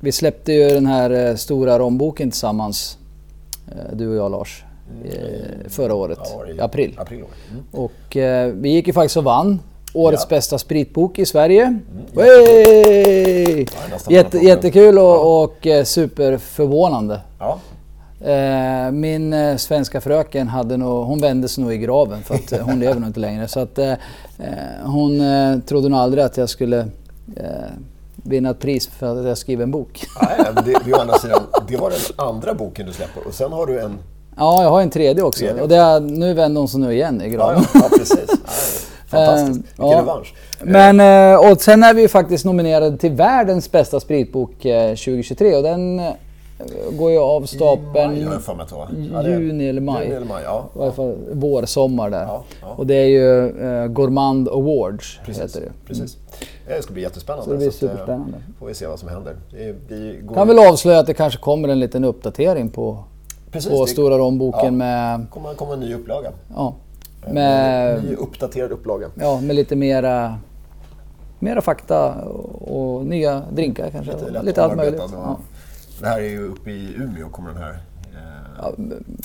vi 0.00 0.12
släppte 0.12 0.52
ju 0.52 0.68
den 0.68 0.86
här 0.86 1.10
eh, 1.10 1.36
stora 1.36 1.78
romboken 1.78 2.30
tillsammans, 2.30 2.98
eh, 3.68 3.96
du 3.96 4.08
och 4.08 4.14
jag 4.14 4.30
Lars, 4.30 4.64
eh, 5.04 5.68
förra 5.68 5.94
året, 5.94 6.18
Ja, 6.22 6.46
i 6.46 6.60
april. 6.60 6.94
april. 6.98 7.24
Mm. 7.50 7.64
Och 7.72 8.16
eh, 8.16 8.52
vi 8.52 8.68
gick 8.68 8.86
ju 8.86 8.92
faktiskt 8.92 9.16
och 9.16 9.24
vann 9.24 9.60
Årets 9.94 10.22
Ja. 10.30 10.36
bästa 10.36 10.58
spritbok 10.58 11.18
i 11.18 11.26
Sverige. 11.26 11.78
Nästan 13.90 14.14
Jätte, 14.14 14.38
jättekul 14.38 14.98
och, 14.98 15.42
och 15.44 15.66
eh, 15.66 15.84
superförvånande. 15.84 17.20
Ja, 17.38 17.58
Eh, 18.20 18.90
min 18.90 19.32
eh, 19.32 19.56
svenska 19.56 20.00
fröken 20.00 20.48
hade 20.48 20.76
nog, 20.76 21.04
hon 21.06 21.20
vände 21.20 21.48
sig 21.48 21.64
nog 21.64 21.72
i 21.74 21.78
graven 21.78 22.22
för 22.22 22.34
att 22.34 22.52
eh, 22.52 22.58
hon 22.60 22.80
lever 22.80 22.94
nog 23.00 23.08
inte 23.08 23.20
längre. 23.20 23.48
Så 23.48 23.60
att 23.60 23.78
eh, 23.78 23.90
eh, 23.92 23.96
hon 24.84 25.22
trodde 25.66 25.88
nog 25.88 25.98
aldrig 25.98 26.24
att 26.24 26.36
jag 26.36 26.48
skulle 26.48 26.86
vinna 28.16 28.50
ett 28.50 28.58
pris 28.60 28.86
för 28.86 29.20
att 29.20 29.26
jag 29.26 29.38
skriver 29.38 29.62
en 29.62 29.70
bok. 29.70 30.04
Nej, 30.22 30.52
men 30.54 30.64
det, 30.64 30.78
det, 30.84 31.00
andra 31.00 31.18
sidan, 31.18 31.42
det 31.68 31.76
var 31.76 31.90
den 31.90 32.26
andra 32.28 32.54
boken 32.54 32.86
du 32.86 32.92
släpper 32.92 33.26
och 33.28 33.34
sen 33.34 33.52
har 33.52 33.66
du 33.66 33.80
en... 33.80 33.98
Ja, 34.36 34.62
jag 34.62 34.70
har 34.70 34.82
en 34.82 34.90
tredje 34.90 35.22
också. 35.22 35.40
Tredje 35.44 35.62
Och 35.62 35.68
det 35.68 35.76
är, 35.76 36.00
nu 36.00 36.34
vänder 36.34 36.58
hon 36.60 36.68
sig 36.68 36.80
nu 36.80 36.92
igen 36.92 37.20
i 37.20 37.24
Ja, 37.24 37.30
graven. 37.30 37.62
ja, 37.74 37.80
ja 37.90 37.96
precis. 37.98 38.26
Ja, 38.28 38.36
fantastiskt. 39.06 39.58
Vilken 39.58 39.86
ja. 39.90 39.98
revansch. 40.00 40.34
Men, 40.62 41.00
eh, 41.32 41.50
och 41.50 41.60
sen 41.60 41.82
är 41.82 41.94
vi 41.94 42.02
ju 42.02 42.08
faktiskt 42.08 42.44
nominerade 42.44 42.96
till 42.96 43.12
världens 43.12 43.72
bästa 43.72 44.00
spritbok 44.00 44.64
eh, 44.64 44.88
2023 44.88 45.56
och 45.56 45.62
den 45.62 45.98
eh, 45.98 46.12
går 46.92 47.10
ju 47.10 47.18
av 47.18 47.40
Maj 47.40 47.48
stapeln 47.48 48.26
har 48.26 48.32
jag 48.32 48.42
för 48.42 48.54
mig 48.54 48.66
att 49.14 49.26
juni 49.26 49.68
eller 49.68 49.80
maj. 49.80 50.04
Juni 50.04 50.16
eller 50.16 50.26
maj, 50.26 50.42
ja. 50.44 50.68
I 50.76 50.82
alla 50.82 50.92
fall 50.92 51.16
vår, 51.32 51.64
sommar 51.66 52.10
där. 52.10 52.22
Ja, 52.22 52.42
ja. 52.60 52.66
Och 52.76 52.86
det 52.86 52.94
är 52.94 53.06
ju 53.06 53.60
eh, 53.82 53.86
Gourmand 53.86 54.48
Awards, 54.48 55.20
Precis. 55.26 55.42
heter 55.42 55.60
det. 55.60 55.72
Precis. 55.86 56.16
Det 56.68 56.82
ska 56.82 56.92
bli 56.92 57.02
jättespännande. 57.02 57.44
Så 57.44 57.50
det 57.50 57.56
blir 57.56 57.68
att, 57.68 57.74
eh, 57.74 57.78
superspännande. 57.78 58.38
får 58.58 58.66
vi 58.66 58.74
se 58.74 58.86
vad 58.86 58.98
som 58.98 59.08
händer. 59.08 59.36
Vi 59.88 60.18
går... 60.22 60.34
Kan 60.34 60.48
väl 60.48 60.58
avslöja 60.58 60.98
att 60.98 61.06
det 61.06 61.14
kanske 61.14 61.40
kommer 61.40 61.68
en 61.68 61.80
liten 61.80 62.04
uppdatering 62.04 62.70
på, 62.70 63.04
Precis, 63.50 63.70
på 63.70 63.84
det- 63.84 63.90
Stora 63.90 64.18
Romboken 64.18 64.64
Ja. 64.64 64.70
med, 64.70 65.26
kommer 65.30 65.54
komma 65.54 65.72
en 65.74 65.80
ny 65.80 65.94
upplaga. 65.94 66.30
ja, 66.54 66.74
En 67.26 67.34
med, 67.34 68.04
ny 68.04 68.14
uppdaterad 68.14 68.72
upplaga. 68.72 69.08
ja, 69.14 69.40
med 69.40 69.56
lite 69.56 69.76
mera, 69.76 70.38
mera 71.38 71.60
fakta 71.60 72.14
och, 72.22 72.96
och 72.96 73.06
nya 73.06 73.42
drinkar 73.52 73.90
kanske. 73.90 74.12
Lite 74.12 74.42
Lite, 74.42 74.64
allt 74.64 74.76
möjligt. 74.76 75.00
och- 75.00 75.10
Ja. 75.12 75.38
Det 76.00 76.06
här 76.06 76.18
är 76.20 76.28
ju 76.28 76.48
uppe 76.48 76.70
i 76.70 76.94
Umeå 76.94 77.28
kommer 77.28 77.48
den 77.52 77.62
här 77.62 77.70
eh, 77.72 77.78
Ja, 78.62 78.72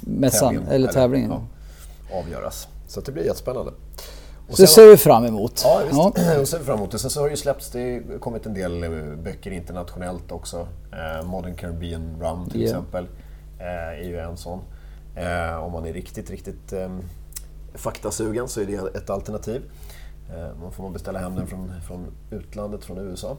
mässan, 0.01 0.49
tävlingen, 0.53 0.71
eller 0.75 0.87
tävlingen. 0.87 1.31
ja, 1.31 2.19
avgöras. 2.19 2.67
Så 2.87 3.01
det 3.01 3.11
blir 3.11 3.23
jättespännande. 3.23 3.71
Och 4.49 4.55
Så 4.55 4.61
det 4.61 4.67
ser 4.67 4.87
vi 4.87 4.97
fram 4.97 5.25
emot. 5.25 5.61
Ja, 5.65 5.81
visst. 5.87 5.99
Och 6.41 6.47
ser 6.47 6.59
vi 6.59 6.65
fram 6.65 6.77
emot 6.77 6.91
det. 6.91 6.99
Sen 6.99 7.09
så 7.09 7.19
har 7.19 7.25
det 7.27 7.31
ju 7.31 7.37
släppts, 7.37 7.71
det 7.71 8.01
har 8.11 8.19
kommit 8.19 8.45
en 8.45 8.53
del 8.53 8.83
eh, 8.83 8.89
böcker 9.23 9.51
internationellt 9.51 10.31
också. 10.31 10.67
Eh, 10.91 11.25
Modern 11.27 11.55
Caribbean 11.55 12.01
Rum 12.21 12.49
till 12.49 12.61
Ja. 12.61 12.67
exempel 12.67 13.07
eh, 13.59 13.99
är 13.99 14.03
ju 14.03 14.17
en 14.19 14.37
sån. 14.37 14.59
Eh, 15.15 15.63
om 15.63 15.71
man 15.71 15.85
är 15.85 15.93
riktigt, 15.93 16.29
riktigt 16.29 16.73
eh, 16.73 16.89
faktasugen 17.75 18.47
så 18.47 18.61
är 18.61 18.65
det 18.65 18.97
ett 18.97 19.09
alternativ. 19.09 19.61
Då 20.29 20.63
man 20.63 20.71
får 20.71 20.83
man 20.83 20.93
beställa 20.93 21.19
hem 21.19 21.35
den 21.35 21.47
från, 21.47 21.71
från 21.87 22.05
utlandet, 22.31 22.85
från 22.85 22.97
USA. 22.97 23.37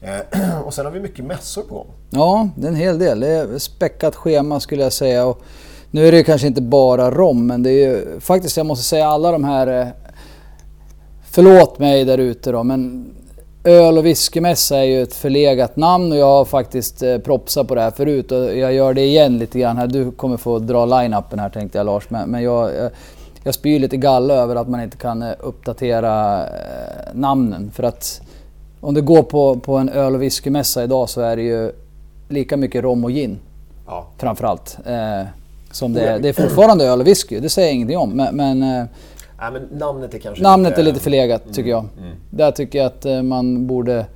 Eh, 0.00 0.60
och 0.66 0.74
sen 0.74 0.84
har 0.84 0.92
vi 0.92 1.00
mycket 1.00 1.24
mässor 1.24 1.62
på 1.62 1.74
gång. 1.74 1.86
Ja, 2.10 2.48
det 2.56 2.66
är 2.66 2.70
en 2.70 2.76
hel 2.76 2.98
del. 2.98 3.20
Det 3.20 3.28
är 3.28 3.58
späckat 3.58 4.16
schema 4.16 4.60
skulle 4.60 4.82
jag 4.82 4.92
säga. 4.92 5.26
Och 5.26 5.42
nu 5.90 6.06
är 6.06 6.12
det 6.12 6.18
ju 6.18 6.24
kanske 6.24 6.46
inte 6.46 6.62
bara 6.62 7.10
rom, 7.10 7.46
men 7.46 7.62
det 7.62 7.70
är 7.70 7.90
ju 7.90 8.20
faktiskt, 8.20 8.56
jag 8.56 8.66
måste 8.66 8.84
säga 8.84 9.06
alla 9.06 9.32
de 9.32 9.44
här 9.44 9.66
eh, 9.66 9.88
Förlåt 11.34 11.78
mig 11.78 12.04
där 12.04 12.18
ute 12.18 12.52
då, 12.52 12.62
men 12.62 13.10
öl 13.64 13.98
och 13.98 14.06
whiskymässa 14.06 14.76
är 14.76 14.84
ju 14.84 15.02
ett 15.02 15.14
förlegat 15.14 15.76
namn 15.76 16.12
och 16.12 16.18
jag 16.18 16.26
har 16.26 16.44
faktiskt 16.44 17.02
eh, 17.02 17.18
propsat 17.18 17.68
på 17.68 17.74
det 17.74 17.80
här 17.80 17.90
förut 17.90 18.32
och 18.32 18.56
jag 18.56 18.72
gör 18.72 18.94
det 18.94 19.04
igen 19.04 19.38
lite 19.38 19.58
grann 19.58 19.76
här. 19.76 19.86
Du 19.86 20.10
kommer 20.10 20.36
få 20.36 20.58
dra 20.58 20.86
line-upen 20.86 21.38
här 21.38 21.48
tänkte 21.48 21.78
jag 21.78 21.84
Lars, 21.84 22.10
men, 22.10 22.30
men 22.30 22.42
jag, 22.42 22.74
jag, 22.74 22.90
jag 23.44 23.54
spyr 23.54 23.78
lite 23.78 23.96
galla 23.96 24.34
över 24.34 24.56
att 24.56 24.68
man 24.68 24.82
inte 24.82 24.96
kan 24.96 25.22
eh, 25.22 25.32
uppdatera 25.40 26.42
eh, 26.46 26.50
namnen. 27.14 27.70
För 27.74 27.82
att 27.82 28.20
om 28.80 28.94
du 28.94 29.02
går 29.02 29.22
på, 29.22 29.56
på 29.56 29.76
en 29.76 29.88
öl 29.88 30.14
och 30.14 30.22
whiskymässa 30.22 30.84
idag 30.84 31.08
så 31.10 31.20
är 31.20 31.36
det 31.36 31.42
ju 31.42 31.72
lika 32.28 32.56
mycket 32.56 32.82
rom 32.82 33.04
och 33.04 33.10
gin 33.10 33.38
Ja. 33.86 34.06
framförallt. 34.18 34.78
Eh, 34.86 35.26
som 35.70 35.92
det, 35.92 36.18
det 36.18 36.28
är 36.28 36.32
fortfarande 36.32 36.84
öl 36.84 37.00
och 37.00 37.06
whisky, 37.06 37.40
det 37.40 37.48
säger 37.48 37.68
jag 37.68 37.74
ingenting 37.74 37.98
om. 37.98 38.10
Men, 38.10 38.36
men 38.36 38.62
eh, 38.62 38.84
men 39.52 39.68
namnet 39.78 40.14
är 40.14 40.18
kanske 40.18 40.42
namnet 40.42 40.78
är 40.78 40.82
lite 40.82 41.00
förlegat 41.00 41.42
tycker 41.52 41.70
jag. 41.70 41.84
mm. 41.98 42.12
Där 42.30 42.50
tycker 42.50 42.78
jag 42.78 42.86
att 42.86 43.04
eh, 43.04 43.22
man 43.22 43.66
borde 43.66 44.06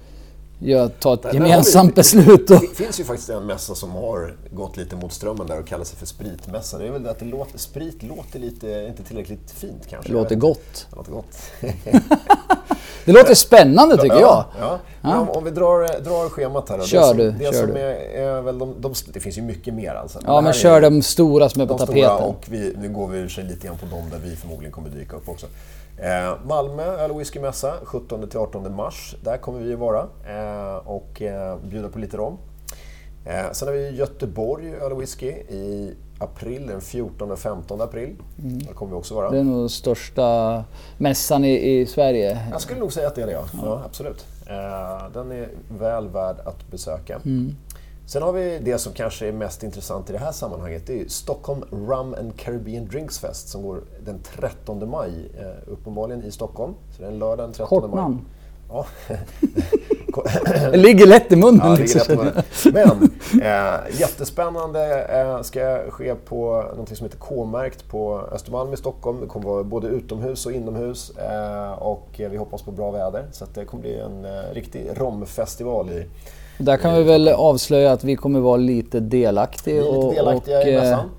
gör, 0.59 0.89
ta 0.89 1.15
ett 1.15 1.23
Där- 1.23 1.33
där 1.33 1.41
har 1.41 1.47
gemensamt 1.49 1.91
vi- 1.91 1.95
beslut. 1.95 2.51
Och, 2.51 2.61
Det 2.61 2.67
finns 2.77 3.01
ju 3.01 3.05
faktiskt 3.05 3.29
en 3.31 3.47
mässa 3.47 3.75
som 3.75 3.91
har 3.91 4.35
gått 4.53 4.77
lite 4.77 4.97
mot 4.97 5.13
strömmen 5.13 5.47
där 5.47 5.61
och 5.61 5.67
kallar 5.67 5.85
sig 5.85 5.99
för 5.99 6.07
spritmässan. 6.07 6.81
Det 6.81 6.87
är 6.87 6.91
väl 6.91 7.03
det 7.03 7.11
att 7.11 7.19
det 7.19 7.25
låter, 7.25 7.59
sprit 7.59 8.03
låter 8.03 8.39
lite, 8.39 8.87
inte 8.89 9.03
tillräckligt 9.03 9.51
fint 9.51 9.83
kanske. 9.91 10.09
det 10.13 10.15
låter 10.19 10.37
gott. 10.37 10.87
Det 10.91 10.97
låter 10.97 11.13
gott. 11.13 11.37
Det 13.05 13.13
låter 13.13 13.35
spännande 13.35 13.97
tycker 13.97 14.17
jag. 14.21 14.45
Ja, 14.61 14.79
ja. 15.03 15.21
Om, 15.21 15.29
om 15.31 15.45
vi 15.45 15.51
drar, 15.51 16.01
drar 16.01 16.29
schemat 16.29 16.69
här 16.69 16.79
då. 16.79 16.85
Kör 16.85 17.15
du, 17.15 17.31
Det, 17.31 17.45
kör 17.45 17.53
som 17.53 17.67
du. 17.75 17.81
Är, 17.81 17.95
är 18.21 18.43
väl 18.43 18.59
de, 18.59 18.75
de, 18.81 18.95
det 19.13 19.21
finns 19.21 19.39
ju 19.39 19.43
mycket 19.43 19.75
mer 19.75 19.95
alltså. 19.95 20.19
Ja 20.27 20.41
men 20.41 20.53
kör 20.53 20.81
de 20.81 21.03
stora 21.03 21.49
som 21.49 21.61
är 21.63 21.67
på 21.67 21.73
de 21.73 21.79
tapeten. 21.87 22.03
stora 22.17 22.17
och 22.29 22.45
vi, 22.49 22.75
nu 22.81 22.89
går 22.89 23.09
vi 23.09 23.23
för 23.23 23.29
sig 23.29 23.45
lite 23.45 23.67
grann 23.67 23.79
på 23.79 23.87
dem 23.87 24.05
där 24.11 24.19
vi 24.31 24.37
förmodligen 24.37 24.73
kommer 24.73 24.89
dyka 24.89 25.17
upp 25.17 25.29
också. 25.29 25.47
Eh, 25.99 26.35
Malmö 26.45 26.83
öl 26.83 27.11
och 27.11 27.21
whiskymässa 27.21 27.75
17-18 27.85 28.69
mars. 28.69 29.17
Där 29.25 29.37
kommer 29.37 29.61
vi 29.61 29.73
att 29.73 29.79
vara 29.79 30.01
eh, 30.29 30.77
och 30.77 31.23
eh, 31.23 31.59
bjuda 31.59 31.89
på 31.89 31.99
lite 31.99 32.17
rom. 32.17 32.39
Sen 33.53 33.69
har 33.69 33.75
vi 33.75 33.91
Göteborg 33.91 34.75
öl 34.75 34.93
och 34.93 35.03
whisky 35.03 35.27
i 35.29 35.95
april, 36.19 36.67
den 36.67 36.81
14 36.81 37.31
och 37.31 37.39
15 37.39 37.81
april. 37.81 38.17
Där 38.37 38.73
kommer 38.73 38.93
vi 38.93 38.99
också 38.99 39.15
vara. 39.15 39.29
Mm. 39.29 39.47
Det 39.47 39.53
är 39.53 39.57
nog 39.57 39.71
största 39.71 40.65
mässan 40.99 41.45
i, 41.45 41.79
i 41.81 41.87
Sverige. 41.87 42.49
Jag 42.51 42.61
skulle 42.61 42.81
nog 42.81 42.93
säga 42.93 43.09
att 43.09 43.15
det 43.15 43.23
är 43.23 43.27
det, 43.27 43.33
ja. 43.33 43.45
ja 43.63 43.83
absolut. 43.85 44.27
Den 45.13 45.33
är 45.33 45.49
väl 45.79 46.09
värd 46.09 46.37
att 46.45 46.71
besöka. 46.71 47.21
Sen 48.09 48.23
har 48.23 48.33
vi 48.33 48.59
det 48.59 48.79
som 48.79 48.93
kanske 48.93 49.29
är 49.29 49.33
mest 49.33 49.63
intressant 49.63 50.11
i 50.11 50.13
det 50.13 50.19
här 50.19 50.33
sammanhanget. 50.33 50.87
Det 50.87 51.01
är 51.01 51.09
Stockholm 51.09 51.65
Rum 51.71 52.15
and 52.19 52.37
Caribbean 52.37 52.87
Drinks 52.87 53.19
Fest 53.19 53.49
som 53.49 53.63
går 53.63 53.81
den 54.05 54.21
13 54.41 54.91
maj, 54.91 55.11
eh, 55.39 55.73
uppenbarligen 55.73 56.25
i 56.25 56.31
Stockholm. 56.31 56.75
Så 56.97 57.03
det 57.03 57.09
är 57.09 57.13
en 57.13 57.19
lördag 57.19 57.47
den 57.47 57.53
13 57.53 57.69
Kort 57.81 57.91
maj. 57.91 58.01
namn. 58.03 58.21
Ja. 58.69 58.87
Det 60.71 60.77
ligger 60.77 61.07
lätt 61.07 61.33
i 61.33 61.37
munnen. 61.37 61.61
Ja, 61.65 61.77
liksom. 61.77 62.17
med 62.17 62.45
det. 62.65 62.73
Men 62.73 63.11
eh, 63.43 64.01
jättespännande 64.01 65.05
eh, 65.05 65.43
ska 65.43 65.91
ske 65.91 66.15
på 66.15 66.65
något 66.77 66.97
som 66.97 67.05
heter 67.07 67.19
K-märkt 67.19 67.89
på 67.89 68.21
Östermalm 68.33 68.73
i 68.73 68.77
Stockholm. 68.77 69.21
Det 69.21 69.27
kommer 69.27 69.47
vara 69.47 69.65
både 69.65 69.89
utomhus 69.89 70.47
och 70.47 70.53
inomhus 70.53 71.11
eh, 71.11 71.73
och 71.73 72.09
vi 72.17 72.37
hoppas 72.37 72.63
på 72.63 72.71
bra 72.71 72.91
väder. 72.91 73.27
Så 73.33 73.45
det 73.55 73.65
kommer 73.65 73.81
bli 73.83 73.99
en 74.01 74.25
eh, 74.25 74.53
riktig 74.53 74.91
romfestival 74.95 75.91
i 75.91 76.07
Där 76.59 76.77
kan 76.77 76.95
vi 76.95 77.03
väl 77.03 77.29
avslöja 77.29 77.93
att 77.93 78.05
vi 78.05 78.17
kommer 78.17 78.41
vara 78.41 78.57
lite 78.57 79.01
delaktiga. 79.01 79.83
Vi 79.83 79.89
är 79.89 79.93
lite 79.93 80.15
delaktiga 80.15 80.59
och, 80.59 80.67
i 80.67 80.75
eh, 80.75 80.81
mässan. 80.81 81.11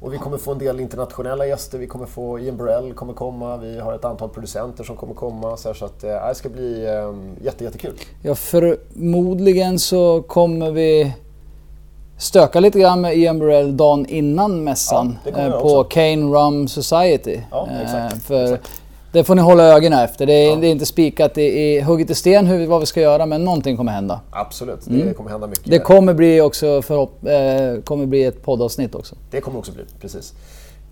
Och 0.00 0.12
vi 0.12 0.18
kommer 0.18 0.38
få 0.38 0.52
en 0.52 0.58
del 0.58 0.80
internationella 0.80 1.46
gäster. 1.46 1.78
Vi 1.78 1.86
kommer 1.86 2.06
få 2.06 2.38
Ian 2.38 2.56
Burrell 2.56 2.92
kommer 2.92 3.12
komma. 3.12 3.56
Vi 3.56 3.78
har 3.80 3.94
ett 3.94 4.04
antal 4.04 4.28
producenter 4.28 4.84
som 4.84 4.96
kommer 4.96 5.14
komma. 5.14 5.56
Så, 5.56 5.68
här, 5.68 5.74
så 5.74 5.84
att, 5.84 6.04
eh, 6.04 6.28
det 6.28 6.34
ska 6.34 6.48
bli 6.48 6.86
eh, 6.86 7.44
jätte, 7.44 7.64
jättekul. 7.64 7.92
Ja, 8.22 8.34
förmodligen 8.34 9.78
så 9.78 10.22
kommer 10.22 10.70
vi 10.70 11.12
stöka 12.18 12.60
lite 12.60 12.80
grann 12.80 13.00
med 13.00 13.16
Ian 13.16 13.38
Burrell 13.38 13.76
dagen 13.76 14.06
innan 14.06 14.64
mässan 14.64 15.18
Ja, 15.24 15.38
eh, 15.38 15.60
på. 15.60 15.84
Kane 15.84 16.16
Rum 16.16 16.68
Society. 16.68 17.40
Ja, 17.50 17.68
exakt, 17.82 18.22
För 18.22 18.54
exakt. 18.54 18.70
Det 19.16 19.24
får 19.24 19.34
ni 19.34 19.42
hålla 19.42 19.64
ögonen 19.76 19.98
efter. 19.98 20.26
Det 20.26 20.32
är, 20.32 20.50
Ja. 20.50 20.56
det 20.56 20.66
är 20.66 20.70
inte 20.70 20.86
spikat 20.86 21.38
i, 21.38 21.42
i 21.42 21.80
hugget 21.80 22.10
i 22.10 22.14
sten 22.14 22.46
hur, 22.46 22.66
vad 22.66 22.80
vi 22.80 22.86
ska 22.86 23.00
göra 23.00 23.26
men 23.26 23.44
någonting 23.44 23.76
kommer 23.76 23.92
hända. 23.92 24.20
Absolut, 24.30 24.80
det 24.84 25.14
kommer 25.14 25.30
hända 25.30 25.46
mycket. 25.46 25.66
Mm. 25.66 25.78
Det 25.78 25.84
kommer 25.84 26.14
bli 26.14 26.40
också 26.40 26.82
förhopp, 26.82 27.26
eh, 27.26 27.82
kommer 27.84 28.06
bli 28.06 28.24
ett 28.24 28.42
poddavsnitt 28.42 28.94
också. 28.94 29.14
Det 29.30 29.40
kommer 29.40 29.58
också 29.58 29.72
bli, 29.72 29.82
precis. 30.00 30.32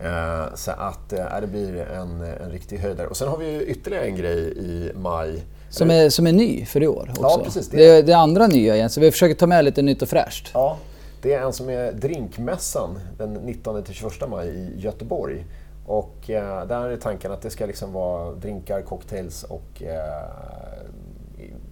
Eh, 0.04 0.54
så 0.54 0.70
att 0.70 1.12
eh, 1.12 1.18
det 1.40 1.46
blir 1.46 1.76
en, 1.80 2.20
en 2.44 2.50
riktig 2.50 2.78
höjdare. 2.78 3.06
Och 3.06 3.16
sen 3.16 3.28
har 3.28 3.38
vi 3.38 3.50
ju 3.52 3.62
ytterligare 3.62 4.04
en 4.04 4.16
grej 4.16 4.38
i 4.58 4.90
maj. 4.96 5.42
Som 5.70 5.90
är, 5.90 6.08
som 6.08 6.26
är 6.26 6.32
ny 6.32 6.64
för 6.64 6.82
i 6.82 6.86
år 6.86 7.06
också. 7.10 7.22
Ja, 7.22 7.40
precis, 7.44 7.68
det- 7.68 7.76
Det, 7.76 7.84
är, 7.98 8.02
det 8.02 8.12
är 8.12 8.16
andra 8.16 8.46
nya 8.46 8.76
igen, 8.76 8.90
så 8.90 9.00
vi 9.00 9.10
försöker 9.10 9.34
ta 9.34 9.46
med 9.46 9.64
lite 9.64 9.82
nytt 9.82 10.02
och 10.02 10.08
fräscht. 10.08 10.50
Ja, 10.54 10.76
det 11.22 11.32
är 11.34 11.40
en 11.42 11.52
som 11.52 11.68
är 11.70 11.92
Drinkmässan 11.92 12.98
den 13.18 13.38
19-21 13.38 14.28
maj 14.28 14.48
i 14.48 14.80
Göteborg. 14.80 15.44
Och 15.86 16.30
eh, 16.30 16.66
där 16.66 16.88
är 16.88 16.96
tanken 16.96 17.32
att 17.32 17.42
det 17.42 17.50
ska 17.50 17.66
liksom 17.66 17.92
vara 17.92 18.32
drinkar, 18.32 18.82
cocktails 18.82 19.44
och 19.44 19.82
eh, 19.82 20.24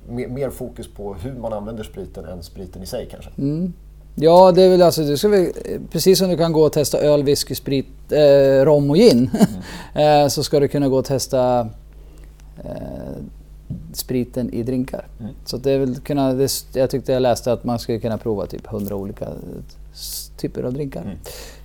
mer, 0.08 0.28
mer 0.28 0.50
fokus 0.50 0.94
på 0.94 1.14
hur 1.14 1.32
man 1.32 1.52
använder 1.52 1.84
spriten 1.84 2.24
än 2.24 2.42
spriten 2.42 2.82
i 2.82 2.86
sig 2.86 3.08
kanske. 3.10 3.30
Mm. 3.38 3.72
Ja, 4.14 4.52
det 4.52 4.62
är 4.62 4.68
väl 4.68 4.82
alltså, 4.82 5.02
du 5.02 5.16
ska 5.16 5.28
väl, 5.28 5.52
precis 5.90 6.18
som 6.18 6.28
du 6.28 6.36
kan 6.36 6.52
gå 6.52 6.62
och 6.62 6.72
testa 6.72 6.98
öl, 6.98 7.22
whisky, 7.22 7.54
sprit, 7.54 8.12
eh, 8.12 8.64
rom 8.64 8.90
och 8.90 8.96
gin. 8.96 9.30
eh, 9.94 10.28
så 10.28 10.42
ska 10.42 10.60
du 10.60 10.68
kunna 10.68 10.88
gå 10.88 10.98
och 10.98 11.04
testa 11.04 11.68
eh, 12.64 13.22
spriten 13.92 14.50
i 14.52 14.62
drinkar. 14.62 15.06
Mm. 15.20 15.32
Så 15.44 15.56
det 15.56 15.72
är 15.72 15.78
väl 15.78 15.96
kunna, 15.96 16.32
det, 16.32 16.64
jag 16.74 16.90
tyckte 16.90 17.12
jag 17.12 17.22
läste 17.22 17.52
att 17.52 17.64
man 17.64 17.78
skulle 17.78 17.98
kunna 17.98 18.18
prova 18.18 18.46
typ 18.46 18.66
100 18.72 18.96
olika 18.96 19.28
typer 20.36 20.62
av 20.62 20.72
drinkar. 20.72 21.16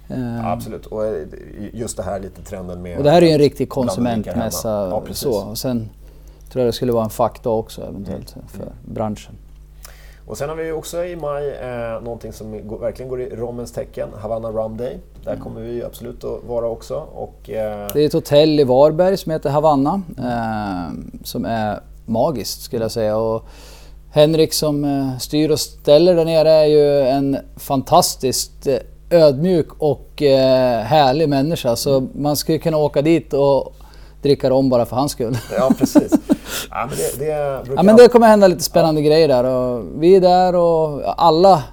Mm. 0.10 0.36
Eh, 0.36 0.42
Ja, 0.44 0.52
absolut. 0.52 0.86
Och 0.86 1.06
eh, 1.06 1.28
just 1.74 1.98
det 1.98 2.04
här 2.04 2.20
lite 2.20 2.42
trenden 2.42 2.82
med... 2.82 2.98
och 2.98 3.04
det 3.04 3.12
här 3.12 3.22
är 3.22 3.26
ju 3.26 3.32
en 3.32 3.40
riktig 3.40 3.70
konsumentmässa. 3.70 4.70
Ja, 4.92 5.02
precis. 5.02 5.24
så. 5.24 5.46
Och 5.50 5.58
sen 5.58 5.90
tror 6.52 6.62
jag 6.64 6.68
det 6.70 6.74
skulle 6.76 6.92
vara 6.92 7.04
en 7.04 7.10
fakta 7.10 7.50
också 7.50 7.82
eventuellt 7.82 8.36
Mm. 8.36 8.48
för 8.48 8.72
branschen. 8.94 9.34
Och 10.28 10.38
sen 10.38 10.50
har 10.50 10.56
vi 10.56 10.66
ju 10.66 10.72
också 10.74 11.06
i 11.06 11.16
maj 11.16 11.50
eh, 11.50 12.02
någonting 12.04 12.34
som 12.34 12.68
går, 12.68 12.78
verkligen 12.80 13.10
går 13.10 13.22
i 13.22 13.36
rommens 13.36 13.72
tecken, 13.72 14.10
Havana 14.22 14.50
Rum 14.52 14.78
Day. 14.78 14.98
Där 15.24 15.32
Mm. 15.32 15.44
kommer 15.44 15.62
vi 15.62 15.74
ju 15.74 15.86
absolut 15.86 16.24
att 16.24 16.44
vara 16.48 16.68
också. 16.68 16.96
Och, 17.16 17.50
eh, 17.50 17.88
Det 17.94 18.02
är 18.02 18.06
ett 18.06 18.14
hotell 18.14 18.60
i 18.60 18.64
Varberg 18.64 19.18
som 19.18 19.32
heter 19.32 19.50
Havanna. 19.50 20.02
Eh, 20.18 20.94
som 21.24 21.46
är 21.46 21.80
magiskt 22.06 22.62
skulle 22.62 22.84
jag 22.84 22.92
säga. 22.92 23.18
Och 23.18 23.44
Henrik 24.12 24.54
som 24.54 24.86
eh, 24.86 25.18
styr 25.18 25.50
och 25.52 25.60
ställer 25.60 26.16
där 26.16 26.26
nere 26.26 26.50
är 26.52 26.66
ju 26.66 27.02
en 27.02 27.38
fantastiskt 27.56 28.68
eh, 28.68 28.76
ödmjuk 29.10 29.68
och 29.78 30.22
eh, 30.22 30.82
härlig 30.82 31.30
människa. 31.30 31.76
Så 31.76 32.08
man 32.16 32.36
skulle 32.36 32.58
kunna 32.58 32.78
åka 32.78 33.02
dit 33.02 33.34
och 33.34 33.74
dricka 34.22 34.54
om 34.54 34.70
bara 34.70 34.86
för 34.86 34.96
hans 34.96 35.12
skull. 35.12 35.38
ja, 35.58 35.72
precis. 35.78 36.12
ja, 36.70 36.88
men 36.90 36.98
det, 36.98 37.26
det 37.26 37.64
brukar 37.64 37.76
Ja 37.76 37.84
men 37.84 37.96
det 37.96 38.08
kommer 38.08 38.28
hända 38.28 38.48
lite 38.48 38.64
spännande 38.64 39.02
grejer 39.02 39.28
där 39.28 39.44
och 39.44 39.86
vi 40.00 40.16
är 40.16 40.22
där 40.22 40.56
och 40.56 41.02
alla 41.24 41.64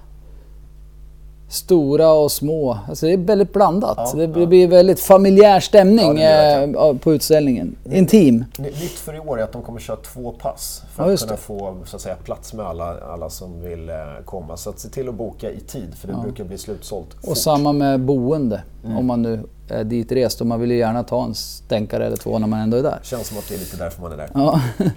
stora 1.54 2.12
och 2.12 2.32
små. 2.32 2.78
Alltså 2.88 3.06
det 3.06 3.12
är 3.12 3.16
väldigt 3.16 3.52
blandat. 3.52 3.96
Ja, 4.14 4.26
det, 4.26 4.40
ja. 4.40 4.46
blir 4.46 4.68
väldigt 4.68 5.00
familjär 5.00 5.60
stämning 5.60 6.18
Ja, 6.18 6.62
eh, 6.62 6.96
på 6.96 7.12
utställningen. 7.14 7.76
Intim. 7.92 8.44
Ny- 8.58 8.64
Nytt 8.64 8.90
för 8.90 9.14
i 9.16 9.18
år 9.18 9.40
är 9.40 9.44
att 9.44 9.52
de 9.52 9.62
kommer 9.62 9.80
köra 9.80 9.96
två 9.96 10.32
pass 10.32 10.82
för 10.94 11.12
att 11.12 11.20
kunna 11.20 11.32
det. 11.32 11.38
få 11.38 11.76
så 11.84 11.96
att 11.96 12.02
säga, 12.02 12.16
plats 12.24 12.52
med 12.52 12.66
alla, 12.66 13.00
alla 13.12 13.30
som 13.30 13.62
vill 13.62 13.88
eh, 13.88 13.96
komma. 14.24 14.56
Så 14.56 14.70
att 14.70 14.78
se 14.78 14.88
till 14.88 15.08
att 15.08 15.14
boka 15.14 15.50
i 15.50 15.60
tid 15.60 15.94
för 16.00 16.08
det 16.08 16.14
brukar 16.22 16.44
bli 16.44 16.58
slutsålt 16.58 17.08
Och 17.14 17.24
fort. 17.28 17.36
samma 17.36 17.72
med 17.72 18.00
boende. 18.00 18.62
Mm. 18.84 18.96
Om 18.98 19.06
man 19.06 19.22
nu 19.22 19.40
är 19.68 19.84
ditrest 19.84 20.40
och 20.40 20.46
man 20.46 20.60
vill 20.60 20.70
ju 20.70 20.76
gärna 20.78 21.02
ta 21.02 21.24
en 21.24 21.34
stänkare 21.34 22.06
eller 22.06 22.16
två 22.16 22.38
när 22.38 22.46
man 22.46 22.60
ändå 22.60 22.76
är 22.76 22.82
där. 22.82 22.98
Känns 23.02 23.28
som 23.28 23.38
att 23.38 23.48
det 23.48 23.54
är 23.54 23.58
lite 23.58 23.76
därför 23.76 24.02
man 24.02 24.12
är 24.12 24.16
där. 24.16 24.28
Ja. 24.34 24.60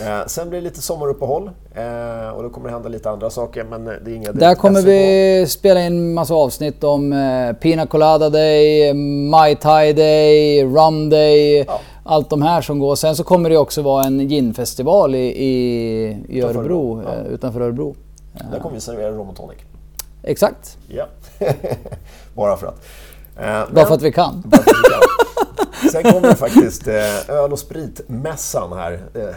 Eh, 0.00 0.26
sen 0.26 0.48
blir 0.50 0.60
det 0.60 0.64
lite 0.64 0.82
sommaruppehåll 0.82 1.50
eh, 1.74 2.28
och 2.28 2.42
då 2.42 2.50
kommer 2.50 2.68
det 2.68 2.72
hända 2.72 2.88
lite 2.88 3.10
andra 3.10 3.30
saker 3.30 3.64
men 3.64 3.86
eh, 3.86 3.94
det 4.04 4.10
är 4.10 4.14
inga 4.14 4.32
Där 4.32 4.54
kommer 4.54 4.82
vi 4.82 5.46
spela 5.48 5.86
in 5.86 6.14
massa 6.14 6.34
avsnitt 6.34 6.84
om 6.84 7.12
eh, 7.12 7.52
Pina 7.52 7.86
Colada 7.86 8.30
Day, 8.30 8.94
Mai 9.30 9.56
Tai 9.56 9.92
Day, 9.92 10.64
Rum 10.64 11.10
Day. 11.10 11.64
Ja. 11.66 11.80
Allt 12.04 12.30
de 12.30 12.42
här 12.42 12.60
som 12.60 12.78
går. 12.78 12.94
Sen 12.94 13.16
så 13.16 13.24
kommer 13.24 13.50
det 13.50 13.56
också 13.56 13.82
vara 13.82 14.04
en 14.04 14.20
ginfestival 14.28 15.14
i, 15.14 15.18
i, 15.18 15.46
i 16.28 16.38
Utanför 16.38 16.58
Örebro, 16.60 16.98
Örebro, 16.98 17.10
ja. 17.10 17.26
eh, 17.26 17.32
utanför 17.34 17.60
Örebro. 17.60 17.94
Där 18.52 18.60
kommer 18.60 18.74
vi 18.74 18.80
servera 18.80 19.10
rom 19.10 19.28
och 19.28 19.36
tonic. 19.36 19.58
Exakt, 20.22 20.78
Ja, 20.88 21.06
bara 22.34 22.56
för 22.56 22.66
att. 22.66 22.80
Eh, 23.36 23.42
bara 23.44 23.68
men- 23.72 23.86
för 23.86 23.94
att 23.94 24.02
vi 24.02 24.12
kan. 24.12 24.42
Bara 24.44 24.62
för 24.62 24.70
att 24.70 24.76
vi 24.76 24.90
kan. 24.92 25.90
Sen 25.90 26.12
kommer 26.12 26.34
faktiskt 26.34 26.88
eh, 26.88 27.30
öl 27.30 27.52
och 27.52 27.58
spritmässan 27.58 28.72
här. 28.72 28.92
Eh, 29.14 29.34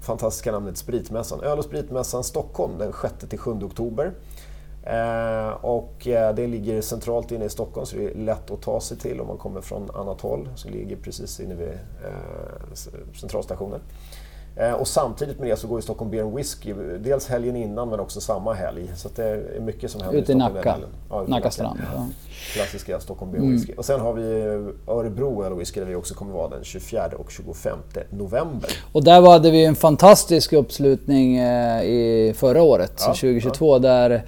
fantastiska 0.00 0.52
namnet 0.52 0.76
Spritmässan. 0.78 1.40
Öl 1.40 1.58
och 1.58 1.64
spritmässan 1.64 2.24
Stockholm 2.24 2.78
den 2.78 2.92
6-7 2.92 3.64
oktober. 3.64 4.12
Eh, 4.82 5.48
och 5.48 6.06
eh, 6.08 6.34
det 6.34 6.46
ligger 6.46 6.80
centralt 6.82 7.32
inne 7.32 7.44
i 7.44 7.48
Stockholm 7.48 7.86
så 7.86 7.96
det 7.96 8.04
är 8.10 8.14
lätt 8.14 8.50
att 8.50 8.62
ta 8.62 8.80
sig 8.80 8.96
till 8.98 9.20
om 9.20 9.26
man 9.26 9.38
kommer 9.38 9.60
från 9.60 9.90
annat 9.94 10.20
håll. 10.20 10.48
Så 10.56 10.68
det 10.68 10.74
ligger 10.74 10.96
precis 10.96 11.40
inne 11.40 11.54
vid 11.54 11.68
eh, 11.68 12.74
centralstationen. 13.20 13.80
Eh, 14.56 14.72
och 14.72 14.88
samtidigt 14.88 15.38
med 15.40 15.48
det 15.48 15.56
så 15.56 15.66
går 15.68 15.78
ju 15.78 15.82
Stockholm 15.82 16.10
Beer 16.10 16.24
Whisky, 16.36 16.74
dels 17.00 17.28
helgen 17.28 17.56
innan 17.56 17.88
men 17.88 18.00
också 18.00 18.20
samma 18.20 18.52
helg. 18.54 18.90
Så 18.96 19.08
det 19.16 19.24
är 19.24 19.60
mycket 19.60 19.90
som 19.90 20.00
händer 20.00 20.18
Ute 20.18 20.32
i 20.32 20.34
Stockholm 20.34 20.54
Nacka. 20.54 20.76
Ja, 21.10 21.24
Nacka 21.28 21.50
strand. 21.50 21.80
Ja. 21.94 22.06
Klassiska 22.54 23.00
Stockholm 23.00 23.32
Beer 23.32 23.42
Mm. 23.42 23.54
Whisky. 23.56 23.72
Och 23.76 23.84
sen 23.84 24.00
har 24.00 24.12
vi 24.12 24.22
Örebro 24.88 25.44
Öl 25.44 25.54
Whisky 25.54 25.80
där 25.80 25.86
vi 25.86 25.94
också 25.94 26.14
kommer 26.14 26.32
vara 26.32 26.48
den 26.48 26.64
24 26.64 27.08
och 27.18 27.30
25 27.30 27.78
november. 28.10 28.70
Och 28.92 29.04
där 29.04 29.22
hade 29.22 29.50
vi 29.50 29.64
en 29.64 29.74
fantastisk 29.74 30.52
uppslutning 30.52 31.36
eh, 31.36 31.82
i 31.82 32.32
förra 32.36 32.62
året, 32.62 32.92
Ja, 32.98 33.06
2022, 33.06 33.78
där 33.78 34.22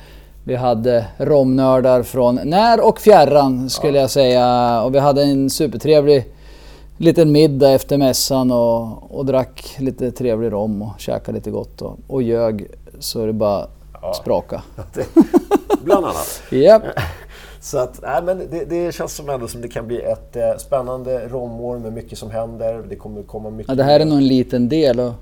vi 0.45 0.55
hade 0.55 1.07
romnördar 1.19 2.03
från 2.03 2.41
när 2.45 2.87
och 2.87 3.01
fjärran 3.01 3.71
skulle 3.71 3.99
jag 3.99 4.11
säga. 4.11 4.83
Och 4.83 4.95
vi 4.95 4.99
hade 4.99 5.23
en 5.23 5.51
supertrevlig 5.51 6.25
liten 7.03 7.33
middag 7.33 7.71
efter 7.71 7.99
mässan 7.99 8.51
och, 8.51 9.19
och 9.19 9.27
drack 9.27 9.77
lite 9.79 10.11
trevlig 10.13 10.53
rom 10.53 10.83
och 10.83 11.01
käkade 11.01 11.39
lite 11.39 11.51
gott 11.51 11.83
och, 11.83 11.99
och 12.07 12.23
ljög 12.23 12.67
så 12.99 13.27
det 13.27 13.33
bara 13.33 13.67
Ja. 14.03 14.15
spraka. 14.15 14.63
Bland 15.85 16.05
annat. 16.07 16.43
Japp. 16.51 16.83
Så 17.61 17.79
att, 17.79 18.01
nej, 18.03 18.23
men 18.23 18.39
det, 18.39 18.65
det 18.65 18.95
känns 18.95 19.15
som 19.15 19.29
ändå 19.29 19.49
som 19.49 19.61
det 19.61 19.69
kan 19.69 19.87
bli 19.87 20.01
ett 20.01 20.37
eh, 20.37 20.57
spännande 20.59 21.29
romår 21.29 21.79
med 21.79 21.93
mycket 21.93 22.19
som 22.19 22.31
händer. 22.31 22.85
Det 22.89 22.97
kommer 22.97 23.23
komma 23.23 23.51
mycket... 23.51 23.69
Ja, 23.69 23.75
det 23.75 23.85
här 23.85 24.01
är 24.01 24.05
nog 24.05 24.19
en 24.19 24.27
liten 24.29 24.69
del 24.69 25.01
av 25.01 25.15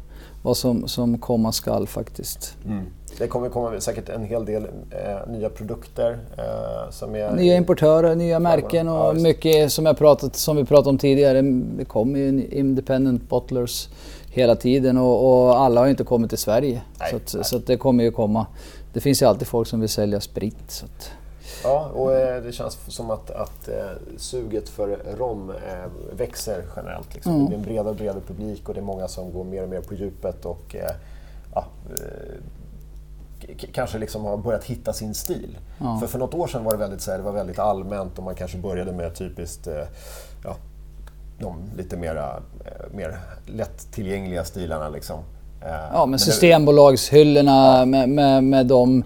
vad 0.43 0.57
som, 0.57 0.89
som 0.89 1.19
komma 1.19 1.53
skall 1.53 1.87
faktiskt. 1.87 2.57
Mm. 2.67 2.87
Det 3.21 3.29
kommer 3.29 3.49
komma 3.49 3.81
säkert 3.81 4.09
en 4.09 4.25
hel 4.25 4.45
del 4.45 4.65
eh, 4.91 5.33
nya 5.33 5.49
produkter 5.49 6.19
eh, 6.39 6.91
som 6.91 7.15
är... 7.15 7.33
Nya 7.33 7.57
importörer, 7.57 8.15
nya 8.15 8.39
märken 8.39 8.87
Ja, 8.87 9.09
och 9.09 9.15
just. 9.15 9.23
mycket 9.23 9.73
som, 9.73 9.87
jag 9.87 9.99
pratat, 9.99 10.37
som 10.37 10.57
vi 10.57 10.65
pratade 10.65 10.89
om 10.89 10.99
tidigare. 10.99 11.43
Det 11.77 11.85
kommer 11.85 12.19
ju 12.19 12.49
independent 12.51 13.29
bottlers 13.29 13.89
hela 14.31 14.57
tiden 14.57 14.99
och, 14.99 15.47
och 15.47 15.59
alla 15.59 15.81
har 15.81 15.89
inte 15.89 16.05
kommit 16.05 16.31
till 16.31 16.39
Sverige. 16.39 16.83
Nej, 17.01 17.11
så 17.11 17.17
att, 17.17 17.35
nej. 17.35 17.45
så 17.45 17.59
det 17.59 17.77
kommer 17.77 18.05
ju 18.05 18.11
komma. 18.11 18.47
Det 18.93 19.01
finns 19.01 19.23
ju 19.23 19.27
alltid 19.27 19.49
folk 19.49 19.69
som 19.69 19.81
vill 19.81 19.89
sälja 19.89 20.21
sprit. 20.21 20.85
Ja, 21.65 21.91
och 21.95 22.13
eh, 22.13 22.43
det 22.43 22.53
känns 22.53 22.79
som 22.87 23.11
att, 23.11 23.31
att 23.31 23.69
eh, 23.69 23.91
suget 24.17 24.69
för 24.69 24.99
rom 25.19 25.51
eh, 25.51 26.17
växer 26.17 26.65
generellt. 26.77 27.15
Liksom. 27.15 27.35
Mm. 27.35 27.45
Det 27.45 27.49
blir 27.49 27.59
en 27.59 27.65
bredare 27.65 27.89
och 27.89 27.97
bredare 27.97 28.21
publik 28.27 28.69
och 28.69 28.75
det 28.75 28.81
är 28.81 28.85
många 28.85 29.09
som 29.09 29.33
går 29.33 29.45
mer 29.45 29.63
och 29.63 29.69
mer 29.69 29.81
på 29.81 29.95
djupet 29.95 30.45
och 30.45 30.77
ja, 31.55 31.65
kanske 33.73 33.99
liksom 33.99 34.25
har 34.25 34.37
börjat 34.37 34.65
hitta 34.65 34.93
sin 34.93 35.15
stil. 35.15 35.59
Ja. 35.79 35.99
För, 36.01 36.07
för 36.07 36.19
något 36.19 36.35
år 36.35 36.47
sedan 36.47 36.65
var 36.65 36.73
det 36.73 36.79
väldigt, 36.79 37.01
så 37.01 37.11
här, 37.11 37.19
det 37.19 37.25
var 37.25 37.33
väldigt 37.33 37.59
allmänt 37.59 38.19
och 38.19 38.25
man 38.25 38.35
kanske 38.35 38.59
började 38.59 38.93
med 38.93 39.15
typiskt 39.15 39.67
eh, 39.67 39.75
ja, 40.45 40.57
de 41.39 41.57
lite 41.77 41.97
mera, 41.97 42.37
eh, 42.37 42.97
mer 42.97 43.19
lättillgängliga 43.47 44.45
stilarna. 44.45 44.89
Liksom. 44.89 45.19
Eh, 45.63 45.69
ja, 45.93 46.07
men 46.07 46.13
det- 46.13 46.19
Systembolagshyllorna 46.19 47.85
med, 47.85 48.09
med, 48.09 48.45
med 48.45 48.67
de 48.67 49.05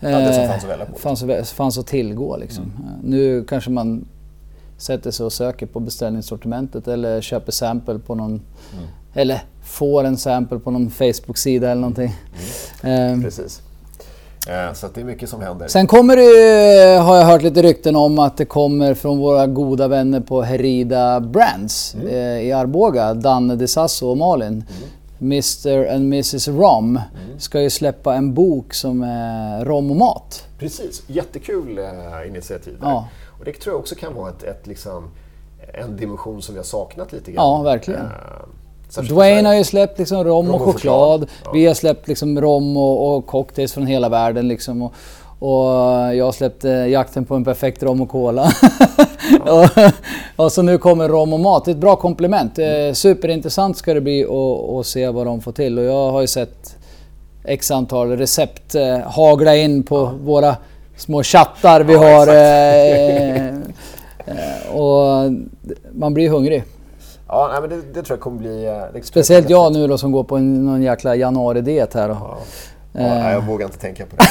Ja, 0.00 0.08
det 0.18 0.34
som 0.34 0.48
fanns 0.48 0.64
att 0.64 0.70
välja 0.70 0.86
på. 0.86 0.98
fanns, 0.98 1.22
att- 1.22 1.48
fanns 1.48 1.78
att 1.78 1.86
tillgå. 1.86 2.36
Liksom. 2.36 2.64
Mm. 2.64 3.00
Nu 3.10 3.44
kanske 3.44 3.70
man 3.70 4.08
sätter 4.78 5.10
sig 5.10 5.26
och 5.26 5.32
söker 5.32 5.66
på 5.66 5.80
beställningssortimentet 5.80 6.88
eller 6.88 7.20
köper 7.20 7.52
sample 7.52 7.98
på 7.98 8.14
någon 8.14 8.30
Mm. 8.72 8.84
eller 9.14 9.42
får 9.62 10.04
en 10.04 10.16
sample 10.16 10.58
på 10.58 10.70
någon 10.70 10.90
Facebook-sida 10.90 11.70
eller 11.70 11.80
någonting. 11.80 12.14
Mm. 12.82 13.22
Precis. 13.22 13.62
Eh, 14.48 14.72
så 14.72 14.86
det 14.94 15.00
är 15.00 15.04
mycket 15.04 15.28
som 15.30 15.40
händer. 15.40 15.68
Sen 15.68 15.86
kommer 15.86 16.16
det, 16.16 16.98
har 17.02 17.16
jag 17.16 17.24
hört 17.24 17.42
lite 17.42 17.62
rykten 17.62 17.96
om 17.96 18.18
att 18.18 18.36
det 18.36 18.44
kommer 18.44 18.94
från 18.94 19.18
våra 19.18 19.46
goda 19.46 19.88
vänner 19.88 20.20
på 20.20 20.42
Herida 20.42 21.20
Brands 21.20 21.94
Mm. 21.94 22.08
eh, 22.08 22.40
i 22.46 22.52
Arboga, 22.52 23.14
Danne 23.14 23.56
De 23.56 23.68
Sasso 23.68 24.08
och 24.08 24.16
Malin. 24.16 24.64
Mr 25.20 25.94
and 25.94 26.04
Mrs 26.04 26.48
Rom 26.48 26.96
Mm. 26.96 27.38
ska 27.40 27.60
ju 27.60 27.70
släppa 27.70 28.14
en 28.14 28.34
bok 28.34 28.74
som 28.74 29.02
är 29.02 29.64
rom 29.64 29.90
och 29.90 29.96
mat. 29.96 30.44
Precis, 30.58 31.02
jättekul 31.06 31.78
eh, 31.78 32.28
initiativ 32.28 32.76
där. 32.80 32.88
Ja. 32.88 33.08
Och 33.38 33.44
det 33.44 33.52
tror 33.52 33.74
jag 33.74 33.80
också 33.80 33.94
kan 33.94 34.14
vara 34.14 34.30
ett, 34.30 34.42
ett, 34.42 34.66
liksom, 34.66 35.04
en 35.82 35.96
dimension 35.96 36.42
som 36.42 36.54
vi 36.54 36.58
har 36.58 36.64
saknat 36.64 37.12
lite 37.12 37.32
grann. 37.32 37.44
Ja, 37.46 37.62
verkligen. 37.62 38.00
Eh, 38.00 38.06
Dwayne 39.00 39.48
har 39.48 39.54
ju 39.54 39.64
släppt 39.64 39.98
liksom 39.98 40.24
rom, 40.24 40.46
Rom 40.46 40.54
och 40.54 40.60
och 40.68 40.74
choklad. 40.74 41.20
choklad. 41.20 41.28
Ja. 41.44 41.50
Vi 41.54 41.66
har 41.66 41.74
släppt 41.74 42.08
liksom 42.08 42.40
rom 42.40 42.76
och, 42.76 43.16
och 43.16 43.26
cocktails 43.26 43.72
från 43.72 43.86
hela 43.86 44.08
världen. 44.08 44.48
Liksom. 44.48 44.82
Och, 44.82 44.92
och 45.38 45.64
jag 46.16 46.24
har 46.24 46.32
släppt 46.32 46.64
eh, 46.64 46.86
jakten 46.86 47.24
på 47.24 47.34
en 47.34 47.44
perfekt 47.44 47.82
rom 47.82 48.00
och 48.00 48.08
cola. 48.08 48.52
och, 49.46 49.68
och 50.44 50.52
så 50.52 50.62
nu 50.62 50.78
kommer 50.78 51.08
rom 51.08 51.32
och 51.32 51.40
mat. 51.40 51.64
Det 51.64 51.70
är 51.70 51.72
ett 51.74 51.78
bra 51.80 51.96
komplement. 51.96 52.58
Eh, 52.58 52.92
superintressant 52.92 53.76
ska 53.76 53.94
det 53.94 54.00
bli 54.00 54.24
att- 54.24 54.86
se 54.86 55.08
vad 55.08 55.26
de 55.26 55.40
får 55.40 55.52
till. 55.52 55.78
Och 55.78 55.84
jag 55.84 56.10
har 56.12 56.20
ju 56.20 56.26
sett 56.26 56.76
x 57.44 57.70
antal 57.70 58.16
recept 58.16 58.74
eh, 58.74 58.98
hagla 58.98 59.56
in 59.56 59.82
på 59.82 60.04
våra 60.20 60.56
små 60.96 61.22
chattar 61.22 61.80
vi 61.80 61.92
Ja, 61.92 61.98
har. 62.00 62.28
Eh, 62.28 63.46
eh, 64.26 64.74
och 64.76 65.32
man 65.92 66.14
blir 66.14 66.28
hungrig. 66.30 66.64
Ja, 67.28 67.48
nej, 67.52 67.60
men 67.60 67.70
det, 67.70 67.86
det 67.94 68.02
tror 68.02 68.16
jag 68.16 68.20
kommer 68.20 68.38
bli... 68.38 68.66
eh, 68.94 69.02
Speciellt 69.02 69.50
jag 69.50 69.72
nu 69.72 69.86
då 69.86 69.98
som 69.98 70.12
går 70.12 70.24
på 70.24 70.36
en, 70.36 70.64
någon 70.66 70.82
jäkla 70.82 71.16
januari-diet 71.16 71.94
här. 71.94 72.08
Ja. 72.08 72.38
Ja, 72.92 73.00
Eh. 73.00 73.08
nej, 73.08 73.32
jag 73.32 73.40
vågar 73.40 73.66
inte 73.66 73.78
tänka 73.78 74.04
på 74.06 74.16
det. 74.16 74.26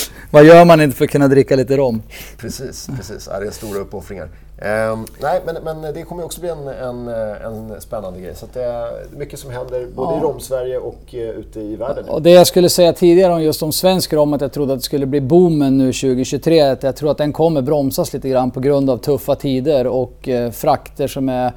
vad 0.30 0.44
gör 0.44 0.64
man 0.64 0.80
inte 0.80 0.96
för 0.96 1.04
att 1.04 1.10
kunna 1.10 1.28
dricka 1.28 1.56
lite 1.56 1.76
rom? 1.76 2.02
precis, 2.36 2.88
precis. 2.96 3.28
Ja, 3.32 3.40
det 3.40 3.46
är 3.46 3.50
stora 3.50 3.78
uppoffringar. 3.78 4.28
Ehm, 4.64 5.06
nej, 5.20 5.40
men, 5.46 5.56
men 5.64 5.94
det 5.94 6.02
kommer 6.02 6.24
också 6.24 6.40
bli 6.40 6.48
en, 6.50 6.68
en, 6.68 7.08
en 7.08 7.80
spännande 7.80 8.20
grej. 8.20 8.34
Så 8.34 8.46
det 8.52 8.62
är 8.62 9.06
mycket 9.16 9.38
som 9.38 9.50
händer 9.50 9.86
både 9.94 10.14
i 10.14 10.16
Ja. 10.16 10.22
Rom-Sverige 10.22 10.78
och 10.78 11.14
eh, 11.14 11.20
ute 11.20 11.60
i 11.60 11.76
världen. 11.76 12.04
Och 12.08 12.22
det 12.22 12.30
jag 12.30 12.46
skulle 12.46 12.68
säga 12.68 12.92
tidigare 12.92 13.32
om 13.32 13.42
just 13.42 13.62
om 13.62 13.72
svensk 13.72 14.12
rom, 14.12 14.32
att 14.32 14.40
jag 14.40 14.52
trodde 14.52 14.72
att 14.72 14.78
det 14.78 14.84
skulle 14.84 15.06
bli 15.06 15.20
boomen 15.20 15.78
nu 15.78 15.92
2023. 15.92 16.60
Att 16.60 16.82
jag 16.82 16.96
tror 16.96 17.10
att 17.10 17.18
den 17.18 17.32
kommer 17.32 17.62
bromsas 17.62 18.12
lite 18.12 18.28
grann 18.28 18.50
på 18.50 18.60
grund 18.60 18.90
av 18.90 18.96
tuffa 18.96 19.34
tider 19.34 19.86
och 19.86 20.28
eh, 20.28 20.50
frakter 20.50 21.08
som 21.08 21.28
är 21.28 21.52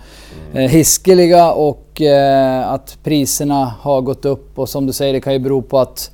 eh, 0.54 0.62
hiskeliga 0.62 1.52
och 1.52 2.02
eh, 2.02 2.72
att 2.72 2.98
priserna 3.04 3.74
har 3.82 4.02
gått 4.02 4.26
upp. 4.26 4.60
Och 4.60 4.70
som 4.70 4.86
du 4.86 4.94
säger, 4.94 5.14
det 5.14 5.22
kan 5.22 5.34
ju 5.34 5.40
bero 5.40 5.62
på 5.62 5.80
att, 5.80 6.12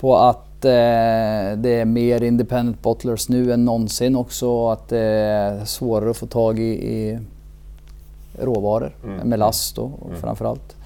på 0.00 0.16
att 0.16 0.51
eh, 0.64 1.56
det 1.58 1.80
är 1.80 1.84
mer 1.84 2.22
independent 2.22 2.82
bottlers 2.82 3.28
nu 3.28 3.52
än 3.52 3.64
någonsin 3.64 4.16
också. 4.16 4.48
Och 4.48 4.72
att 4.72 4.88
det 4.88 4.98
är 4.98 5.64
svårare 5.64 6.10
att 6.10 6.16
få 6.16 6.26
tag 6.26 6.58
i, 6.58 6.62
i 6.92 7.18
råvaror 8.40 8.96
Mm. 9.04 9.28
med 9.28 9.38
last 9.38 9.76
då, 9.76 9.90
framförallt. 10.20 10.76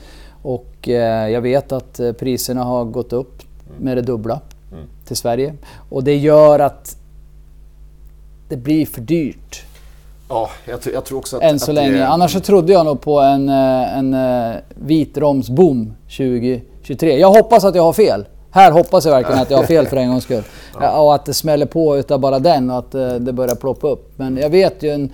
Och 0.42 0.88
eh, 0.88 1.28
jag 1.28 1.40
vet 1.40 1.72
att 1.72 2.00
eh, 2.00 2.12
priserna 2.12 2.64
har 2.64 2.84
gått 2.84 3.12
upp 3.12 3.42
med 3.80 3.96
det 3.96 4.02
dubbla 4.02 4.40
Mm. 4.72 4.84
till 5.06 5.16
Sverige. 5.16 5.54
Och 5.90 6.04
det 6.04 6.16
gör 6.16 6.58
att 6.58 6.96
det 8.48 8.56
blir 8.56 8.86
för 8.86 9.00
dyrt 9.00 9.62
Ja, 10.28 10.50
jag, 10.68 10.78
jag 10.94 11.04
tror 11.04 11.18
också 11.18 11.36
att... 11.36 11.42
än 11.42 11.58
så 11.58 11.70
att 11.70 11.74
länge. 11.74 11.92
Det, 11.92 12.06
Annars 12.06 12.32
så 12.32 12.40
trodde 12.40 12.72
jag 12.72 12.86
nog 12.86 13.00
på 13.00 13.20
en, 13.20 13.48
eh, 13.48 13.98
en 13.98 14.14
eh, 14.14 14.54
vitromsboom 14.74 15.94
2023. 16.16 17.18
Jag 17.18 17.30
hoppas 17.30 17.64
att 17.64 17.74
jag 17.74 17.82
har 17.82 17.92
fel. 17.92 18.24
Här 18.56 18.70
hoppas 18.70 19.04
jag 19.04 19.12
verkligen 19.12 19.42
att 19.42 19.50
jag 19.50 19.58
har 19.58 19.64
fel 19.74 19.86
för 19.86 19.96
en 19.96 20.10
gångs 20.10 20.24
skull. 20.24 20.42
Ja, 20.80 21.00
Och 21.00 21.14
att 21.14 21.24
det 21.24 21.34
smäller 21.34 21.66
på 21.66 21.96
utav 21.96 22.20
bara 22.20 22.38
den 22.38 22.70
och 22.70 22.78
att 22.78 22.94
eh, 22.94 23.14
det 23.14 23.32
börjar 23.32 23.54
ploppa 23.54 23.88
upp. 23.88 24.12
Men 24.16 24.36
jag 24.36 24.50
vet 24.50 24.82
ju 24.82 24.90
en 24.90 25.12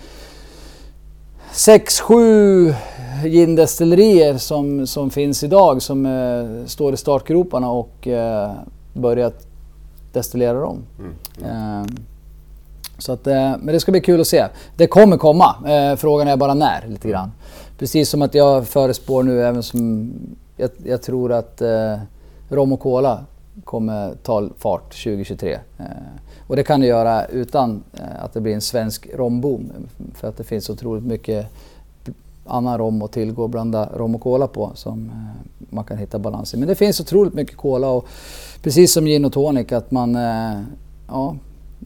6-7 1.53 2.75
gindestillerier 3.25 4.39
som, 4.39 4.87
som 4.87 5.11
finns 5.11 5.45
idag 5.45 5.83
som 5.83 6.07
eh, 6.07 6.67
står 6.67 6.95
i 6.95 6.97
startgroparna 6.97 7.71
och 7.71 8.09
eh, 8.09 8.51
börjat 8.95 9.47
destillera 10.13 10.61
dem. 10.61 10.83
Eh, 11.45 11.85
så 12.99 13.13
att, 13.13 13.27
eh, 13.27 13.35
men 13.35 13.67
det 13.67 13.81
ska 13.81 13.93
bli 13.93 14.01
kul 14.01 14.21
att 14.21 14.27
se. 14.27 14.47
Det 14.77 14.87
kommer 14.87 15.17
komma. 15.17 15.55
Eh, 15.69 15.97
frågan 15.97 16.29
är 16.29 16.37
bara 16.37 16.55
när 16.55 16.87
lite 16.89 17.09
grann. 17.09 17.33
Precis 17.79 18.09
som 18.09 18.23
att 18.23 18.35
jag 18.35 18.67
förespår 18.67 19.23
nu 19.23 19.43
även 19.45 19.63
som 19.63 20.13
jag, 20.57 20.71
jag 20.85 21.03
tror 21.03 21.33
att 21.33 21.63
rom 22.49 22.73
och 22.73 22.81
cola 22.81 23.25
kommer 23.65 24.15
ta 24.23 24.49
fart 24.59 25.05
2023. 25.05 25.59
Eh, 25.79 25.87
och 26.47 26.57
det 26.57 26.63
kan 26.63 26.81
det 26.81 26.87
göra 26.87 27.25
utan 27.25 27.83
eh, 27.93 28.25
att 28.25 28.33
det 28.33 28.41
blir 28.41 28.55
en 28.55 28.61
svensk 28.61 29.09
romboom. 29.15 29.73
För 30.15 30.29
att 30.29 30.37
det 30.37 30.45
finns 30.45 30.71
otroligt 30.71 31.05
mycket 31.05 31.47
annan 32.47 32.79
rom 32.79 33.03
att 33.03 33.13
tillgå 33.13 33.43
och 33.43 33.51
blanda 33.51 33.89
rom 33.97 34.15
och 34.15 34.21
cola 34.21 34.47
på 34.47 34.71
som 34.75 35.11
eh, 35.11 35.65
man 35.71 35.85
kan 35.85 35.99
hitta 35.99 36.19
balans 36.19 36.55
i. 36.55 36.57
Men 36.57 36.69
det 36.69 36.75
finns 36.75 37.01
otroligt 37.01 37.35
mycket 37.35 37.57
cola 37.57 37.89
och 37.89 38.07
precis 38.63 38.93
som 38.93 39.07
gin 39.07 39.25
och 39.25 39.33
tonic 39.33 39.73
att 39.73 39.91
man, 39.91 40.17
eh, 40.17 40.61
ja, 41.09 41.37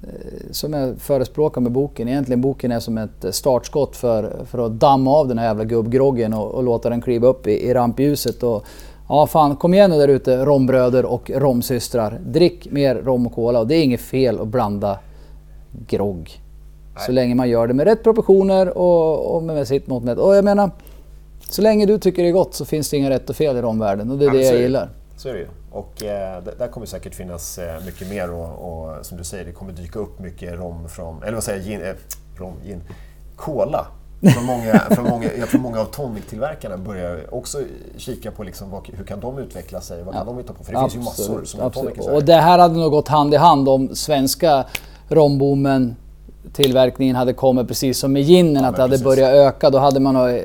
eh, 0.02 0.50
som 0.50 0.72
jag 0.72 0.98
förespråkar 0.98 1.60
med 1.60 1.72
boken. 1.72 2.08
Egentligen 2.08 2.40
boken 2.40 2.72
är 2.72 2.80
som 2.80 2.98
ett 2.98 3.24
startskott 3.30 3.96
för, 3.96 4.44
för 4.46 4.66
att 4.66 4.72
damma 4.72 5.10
av 5.10 5.28
den 5.28 5.38
här 5.38 5.46
jävla 5.46 5.64
gubbgroggen 5.64 6.34
och, 6.34 6.50
och 6.50 6.62
låta 6.62 6.90
den 6.90 7.00
kliva 7.00 7.28
upp 7.28 7.46
i, 7.46 7.68
i 7.68 7.74
rampljuset 7.74 8.42
och, 8.42 8.64
Ja 9.08 9.26
fan, 9.26 9.56
kom 9.56 9.74
igen 9.74 9.90
nu 9.90 9.98
där 9.98 10.08
ute 10.08 10.44
rombröder 10.44 11.04
och 11.04 11.30
romsystrar. 11.34 12.18
Drick 12.26 12.70
mer 12.70 12.94
rom 12.94 13.26
och 13.26 13.34
cola 13.34 13.60
och 13.60 13.66
det 13.66 13.74
är 13.74 13.82
inget 13.82 14.00
fel 14.00 14.40
att 14.40 14.48
blanda 14.48 14.98
grogg. 15.86 16.40
Så 17.06 17.12
länge 17.12 17.34
man 17.34 17.48
gör 17.48 17.66
det 17.66 17.74
med 17.74 17.86
rätt 17.86 18.02
proportioner 18.02 18.78
och, 18.78 19.36
och 19.36 19.42
med 19.42 19.68
sitt 19.68 19.86
mått 19.86 20.02
mätt. 20.04 20.18
Och 20.18 20.36
jag 20.36 20.44
menar, 20.44 20.70
så 21.50 21.62
länge 21.62 21.86
du 21.86 21.98
tycker 21.98 22.22
det 22.22 22.28
är 22.28 22.32
gott 22.32 22.54
så 22.54 22.64
finns 22.64 22.90
det 22.90 22.96
inga 22.96 23.10
rätt 23.10 23.30
och 23.30 23.36
fel 23.36 23.56
i 23.56 23.62
romvärlden 23.62 24.10
och 24.10 24.18
det 24.18 24.24
är 24.24 24.26
Ja, 24.26 24.32
det 24.32 24.44
jag 24.44 24.60
gillar. 24.60 24.88
Så 25.16 25.28
är 25.28 25.32
det 25.32 25.38
ju. 25.38 25.46
Och 25.70 26.04
eh, 26.04 26.42
där 26.58 26.68
kommer 26.68 26.86
säkert 26.86 27.14
finnas 27.14 27.58
eh, 27.58 27.84
mycket 27.86 28.08
mer 28.08 28.30
och, 28.30 28.48
och 28.48 29.06
som 29.06 29.18
du 29.18 29.24
säger, 29.24 29.44
det 29.44 29.52
kommer 29.52 29.72
dyka 29.72 29.98
upp 29.98 30.18
mycket 30.18 30.52
rom 30.54 30.88
från, 30.88 31.22
eller 31.22 31.32
vad 31.32 31.44
säger 31.44 31.58
jag, 31.58 31.66
gin, 31.68 31.80
eh, 31.80 31.94
rom, 32.38 32.52
gin, 32.64 32.80
cola. 33.36 33.86
Från 34.20 34.44
många, 34.44 34.80
från 34.90 35.04
många, 35.04 35.28
jag 35.38 35.48
tror 35.48 35.60
många 35.60 35.80
av 35.80 35.84
tonic-tillverkarna 35.84 36.76
börjar 36.76 37.34
också 37.34 37.58
kika 37.96 38.30
på 38.30 38.42
liksom, 38.42 38.70
vad, 38.70 38.88
hur 38.92 39.04
kan 39.04 39.20
de 39.20 39.38
utveckla 39.38 39.80
sig, 39.80 40.02
vad 40.02 40.14
kan 40.14 40.26
de 40.26 40.38
hitta 40.38 40.52
på? 40.52 40.64
För 40.64 40.72
det 40.72 40.80
finns 40.80 40.94
ju 40.94 40.98
massor 40.98 41.44
som 41.44 41.60
har 41.60 41.70
tonic 41.70 41.98
i 41.98 42.02
Sverige. 42.02 42.16
Och 42.16 42.24
det 42.24 42.34
här 42.34 42.58
hade 42.58 42.74
nog 42.74 42.90
gått 42.90 43.08
hand 43.08 43.34
i 43.34 43.36
hand 43.36 43.68
om 43.68 43.94
svenska 43.94 44.64
romboomen 45.08 45.96
tillverkningen 46.52 47.16
hade 47.16 47.32
kommit 47.32 47.68
precis 47.68 47.98
som 47.98 48.12
med 48.12 48.22
ginen, 48.22 48.64
att 48.64 48.76
det 48.76 48.82
hade 48.82 48.90
precis. 48.90 49.04
börjat 49.04 49.30
öka. 49.30 49.70
Då 49.70 49.78
hade 49.78 50.00
man 50.00 50.16
eh, 50.16 50.42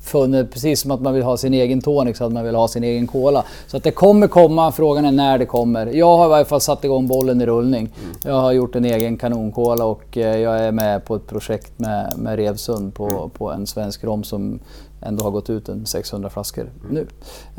funnit, 0.00 0.50
precis 0.52 0.80
som 0.80 0.90
att 0.90 1.00
man 1.00 1.14
vill 1.14 1.22
ha 1.22 1.36
sin 1.36 1.54
egen 1.54 1.80
tonic, 1.80 2.16
så 2.16 2.24
hade 2.24 2.34
man 2.34 2.44
vill 2.44 2.54
ha 2.54 2.68
sin 2.68 2.84
egen 2.84 3.06
cola. 3.06 3.44
Så 3.66 3.76
att 3.76 3.82
det 3.84 3.90
kommer 3.90 4.26
komma, 4.28 4.72
frågan 4.72 5.04
är 5.04 5.12
när 5.12 5.38
det 5.38 5.46
kommer. 5.46 5.86
Jag 5.86 6.16
har 6.16 6.26
i 6.26 6.28
varje 6.28 6.44
fall 6.44 6.60
satt 6.60 6.84
igång 6.84 7.06
bollen 7.06 7.40
i 7.40 7.46
rullning. 7.46 7.80
Mm. 8.04 8.16
Jag 8.24 8.40
har 8.40 8.52
gjort 8.52 8.74
en 8.76 8.84
egen 8.84 9.16
kanoncola 9.16 9.84
och 9.84 10.18
eh, 10.18 10.38
jag 10.38 10.58
är 10.60 10.72
med 10.72 11.04
på 11.04 11.14
ett 11.14 11.26
projekt 11.26 11.72
med, 11.78 12.12
med 12.18 12.36
Revsund 12.36 12.94
på, 12.94 13.08
Mm. 13.08 13.30
på 13.30 13.50
en 13.50 13.66
svensk 13.66 14.04
rom 14.04 14.24
som 14.24 14.58
ändå 15.02 15.24
har 15.24 15.30
gått 15.30 15.50
ut 15.50 15.68
en 15.68 15.86
600 15.86 16.30
flaskor 16.30 16.70
Mm. 16.90 16.94
nu. 16.94 17.06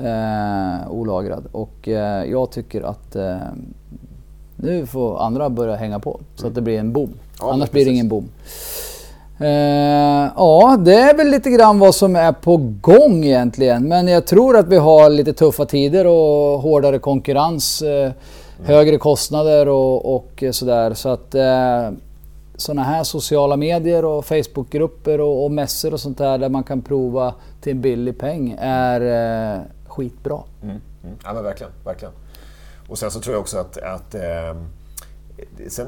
Eh, 0.08 0.92
olagrad. 0.92 1.44
Och 1.52 1.88
eh, 1.88 2.26
jag 2.32 2.52
tycker 2.52 2.82
att 2.82 3.16
eh, 3.16 3.36
nu 4.56 4.86
får 4.86 5.20
andra 5.22 5.50
börja 5.50 5.76
hänga 5.76 6.00
på 6.00 6.20
så 6.36 6.48
att 6.48 6.56
det 6.56 6.62
blir 6.62 6.80
en 6.80 6.94
boom. 6.94 7.06
Mm. 7.06 7.18
Ja, 7.40 7.46
Annars 7.54 7.60
men 7.60 7.72
blir 7.72 7.82
det 7.82 7.86
precis. 7.86 7.94
ingen 7.94 8.10
boom. 8.10 8.30
Eh, 9.42 10.32
ja, 10.36 10.78
det 10.80 10.96
är 10.96 11.18
väl 11.18 11.28
lite 11.28 11.50
grann 11.50 11.80
vad 11.80 11.96
som 11.96 12.16
är 12.16 12.32
på 12.32 12.58
gång 12.82 13.26
egentligen. 13.26 13.88
Men 13.88 14.08
jag 14.08 14.28
tror 14.28 14.58
att 14.58 14.68
vi 14.68 14.78
har 14.78 15.10
lite 15.10 15.34
tuffa 15.34 15.66
tider 15.66 16.08
och 16.08 16.62
hårdare 16.62 17.00
konkurrens. 17.00 17.82
Eh, 17.82 18.12
Högre 18.64 18.98
kostnader 18.98 19.68
och, 19.68 20.16
och 20.16 20.44
sådär. 20.52 20.94
Så 20.94 21.10
att 21.10 21.36
eh, 21.36 21.90
sådana 22.56 22.84
här 22.84 23.04
sociala 23.04 23.58
medier 23.58 24.06
och 24.06 24.26
Facebookgrupper 24.26 25.22
och, 25.22 25.44
och 25.44 25.52
mässor 25.52 25.94
och 25.94 26.00
sånt 26.00 26.18
där 26.18 26.38
där 26.38 26.50
man 26.50 26.64
kan 26.64 26.82
prova 26.82 27.34
till 27.62 27.72
en 27.72 27.82
billig 27.82 28.20
peng 28.20 28.56
är 28.60 29.02
eh, 29.56 29.62
skitbra. 29.88 30.40
Mm. 30.64 30.76
Mm. 31.04 31.16
Ja 31.24 31.34
men 31.34 31.44
verkligen, 31.44 31.72
verkligen. 31.86 32.14
Och 32.90 32.98
sen 32.98 33.12
så 33.12 33.20
tror 33.20 33.36
jag 33.36 33.42
också 33.42 33.58
att, 33.58 33.78
att 33.78 34.16
eh, 34.16 34.56
sen 35.68 35.88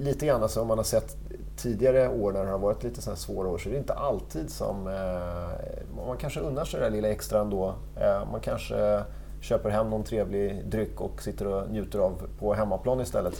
lite 0.00 0.26
grann 0.26 0.42
alltså, 0.42 0.60
om 0.60 0.68
man 0.68 0.78
har 0.78 0.84
sett 0.84 1.16
tidigare 1.56 2.08
år 2.08 2.32
när 2.32 2.44
det 2.44 2.50
har 2.50 2.58
varit 2.58 2.84
lite 2.84 3.02
sådana 3.02 3.14
här 3.14 3.20
svåra 3.20 3.48
år 3.48 3.58
så 3.58 3.68
är 3.68 3.72
det 3.72 3.78
inte 3.78 3.92
alltid 3.92 4.50
som 4.50 4.86
eh, 4.86 6.06
man 6.06 6.16
kanske 6.16 6.40
unnar 6.40 6.64
sig 6.64 6.80
det 6.80 6.86
där 6.86 6.90
lilla 6.90 7.08
extra 7.08 7.40
ändå. 7.40 7.74
Eh, 7.96 8.30
man 8.32 8.40
kanske 8.40 9.02
köper 9.40 9.70
hem 9.70 9.90
någon 9.90 10.04
trevlig 10.04 10.64
dryck 10.70 11.00
och 11.00 11.22
sitter 11.22 11.46
och 11.46 11.70
njuter 11.70 11.98
av 11.98 12.12
på 12.38 12.54
hemmaplan 12.54 13.00
istället. 13.00 13.34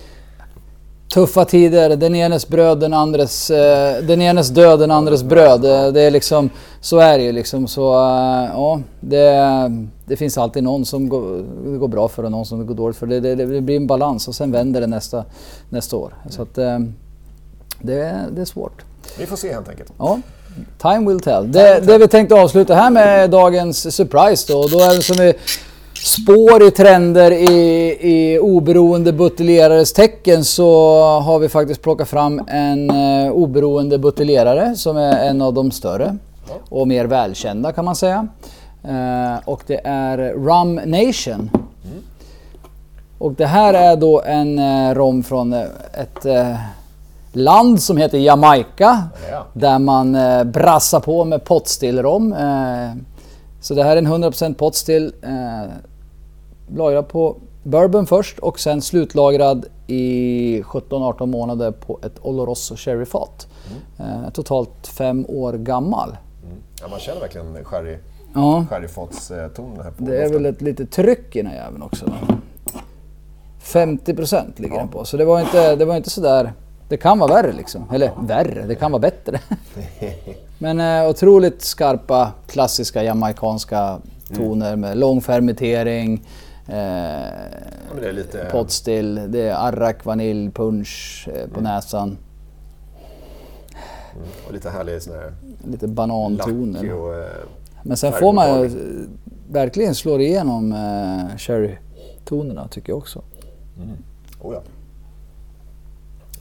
Tuffa 1.15 1.45
tider, 1.45 1.97
den 1.97 2.15
enes 2.15 2.49
bröd, 2.49 2.81
den 2.81 2.95
andres, 2.95 3.51
eh, 3.51 4.03
den 4.05 4.23
enes 4.23 4.49
död, 4.49 4.81
den 4.81 4.91
andres 4.91 5.23
bröd. 5.23 5.65
Eh, 5.65 5.93
Det 5.93 6.01
är 6.01 6.11
liksom, 6.11 6.51
så 6.81 6.99
är 6.99 7.19
det 7.19 7.25
ju 7.25 7.33
liksom. 7.33 7.67
Så 7.67 7.95
eh, 7.95 8.51
ja, 8.53 8.81
det, 9.01 9.41
det 10.07 10.17
finns 10.17 10.39
alltid 10.39 10.65
någon 10.65 10.85
som 10.85 11.09
går, 11.09 11.45
det 11.73 11.79
går 11.79 11.89
bra 11.89 12.09
för 12.09 12.23
och 12.25 12.31
någon 12.31 12.47
som 12.47 12.59
det 12.59 12.65
går 12.65 12.75
dåligt 12.75 12.97
för. 12.97 13.07
Det, 13.07 13.21
det, 13.21 13.35
det 13.35 13.61
blir 13.61 13.77
en 13.77 13.87
balans 13.87 14.29
och 14.29 14.35
sen 14.35 14.53
vänder 14.53 14.81
det 14.81 14.87
nästa, 14.87 15.25
nästa 15.69 15.97
år. 15.97 16.15
Så 16.29 16.43
att 16.43 16.59
eh, 16.59 16.79
det, 17.81 18.27
det 18.31 18.41
är 18.41 18.45
svårt. 18.45 18.85
Vi 19.19 19.27
får 19.27 19.37
se 19.37 19.53
helt 19.53 19.69
enkelt. 19.69 19.93
Ja, 19.99 20.21
time 20.79 21.09
will 21.11 21.21
tell. 21.21 21.53
Det, 21.53 21.81
det 21.81 21.99
vi 21.99 22.09
tänkte 22.09 22.35
avsluta 22.35 22.75
här 22.75 22.91
med 22.91 23.31
dagens 23.31 23.95
surprise 23.97 24.53
då. 24.53 24.69
Då 24.69 24.79
är 24.79 24.97
det 24.97 25.03
som 25.03 25.17
vi 25.17 25.35
spår 26.05 26.63
i 26.63 26.71
trender 26.71 27.31
i, 27.31 27.97
i 28.01 28.39
oberoende 28.39 29.13
buteljerares 29.13 29.93
tecken 29.93 30.45
så 30.45 31.01
har 31.21 31.39
vi 31.39 31.49
faktiskt 31.49 31.83
plockat 31.83 32.09
fram 32.09 32.43
en 32.49 32.91
eh, 32.91 33.33
oberoende 33.33 33.99
buteljerare 33.99 34.77
som 34.77 34.97
är 34.97 35.29
en 35.29 35.43
av 35.43 35.55
de 35.55 35.71
större 35.71 36.17
och 36.69 36.89
mer 36.89 37.05
välkända 37.05 37.73
kan 37.73 37.85
man 37.85 37.97
säga. 37.97 38.29
Eh, 38.85 39.49
och 39.49 39.63
det 39.67 39.81
är 39.85 40.19
Rum 40.19 40.75
Nation. 40.75 41.51
Och 43.19 43.33
det 43.33 43.47
här 43.47 43.75
är 43.75 43.97
då 43.97 44.23
en 44.23 44.59
eh, 44.59 44.95
rom 44.95 45.23
från 45.23 45.53
eh, 45.53 45.63
ett 45.93 46.27
eh, 46.27 46.57
land 47.37 47.83
som 47.83 47.97
heter 47.97 48.19
Jamaica. 48.19 49.03
Ja. 49.31 49.47
Där 49.53 49.79
man 49.79 50.15
eh, 50.15 50.45
brassar 50.45 51.01
på 51.01 51.25
med 51.25 51.45
potstillrom. 51.45 52.33
Eh, 52.33 52.91
så 53.61 53.75
det 53.75 53.83
här 53.85 53.97
är 53.97 54.03
en 54.03 54.07
100% 54.07 54.55
potstill. 54.55 55.15
Eh, 55.23 55.71
lagrad 56.77 57.09
på 57.09 57.37
bourbon 57.63 58.07
först 58.07 58.39
och 58.39 58.61
sen 58.61 58.83
slutlagrad 58.83 59.67
i 59.87 60.63
17-18 60.63 61.27
månader 61.27 61.71
på 61.71 62.01
ett 62.03 62.19
Oloroso 62.23 62.77
sherryfat. 62.77 63.49
Eh, 63.99 64.31
totalt 64.33 64.87
fem 64.87 65.27
år 65.29 65.53
gammal. 65.53 66.09
Mm. 66.09 66.57
Ja, 66.81 66.89
man 66.89 67.01
känner 67.01 67.21
verkligen 67.21 67.65
sherry, 67.65 67.99
Ja, 68.35 68.67
sherryfatstonen 68.71 69.81
här 69.83 69.91
på 69.91 70.05
det 70.05 70.25
är 70.25 70.33
väl 70.33 70.47
ett 70.47 70.63
litet 70.63 70.91
tryck 70.91 71.37
i 71.37 71.43
den 71.43 71.51
här 71.51 71.57
jäveln 71.57 71.83
också. 71.83 72.07
50% 73.63 74.61
ligger 74.61 74.77
den 74.79 74.89
på. 74.89 75.05
Så 75.05 75.17
det 75.17 75.25
var 75.25 75.41
inte, 75.41 75.77
det 75.77 75.85
var 75.85 75.97
inte 75.97 76.11
sådär... 76.11 76.53
Det 76.89 76.97
kan 76.97 77.19
vara 77.19 77.33
värre 77.35 77.53
liksom. 77.53 77.85
Eller 77.93 78.13
värre, 78.21 78.67
det 78.67 78.75
kan 78.75 78.93
vara 78.93 79.01
bättre. 79.01 79.41
Men 80.59 80.81
eh, 80.81 81.09
otroligt 81.11 81.63
skarpa, 81.63 82.33
klassiska 82.47 83.03
jamaicanska 83.03 83.99
toner 84.35 84.77
med 84.77 84.99
lång 84.99 85.21
fermentering. 85.21 86.15
Eh, 86.67 86.73
det 88.01 88.09
är 88.09 88.13
lite... 88.13 88.49
potstill, 88.53 89.21
det 89.29 89.41
är 89.49 89.55
arrak, 89.55 90.05
vanilj, 90.05 90.51
punch 90.51 91.29
eh, 91.35 91.49
på 91.55 91.61
näsan. 91.61 92.19
Och 94.47 94.53
lite 94.53 94.71
härlig 94.71 95.03
sån 95.03 95.15
här 95.15 95.33
Lite 95.71 95.89
banantoner. 95.89 96.93
och... 96.95 97.15
eh, 97.15 97.27
Men 97.83 97.97
sen 97.97 98.13
får 98.13 98.33
man 98.33 98.61
ju 98.61 98.65
eh, 98.67 99.09
verkligen 99.53 99.95
slå 99.95 100.21
igenom 100.21 100.73
eh, 100.73 101.37
sherry-tonerna 101.37 102.69
tycker 102.69 102.91
jag 102.93 102.99
också. 102.99 103.23
Oh 104.41 104.55
ja. 104.55 104.61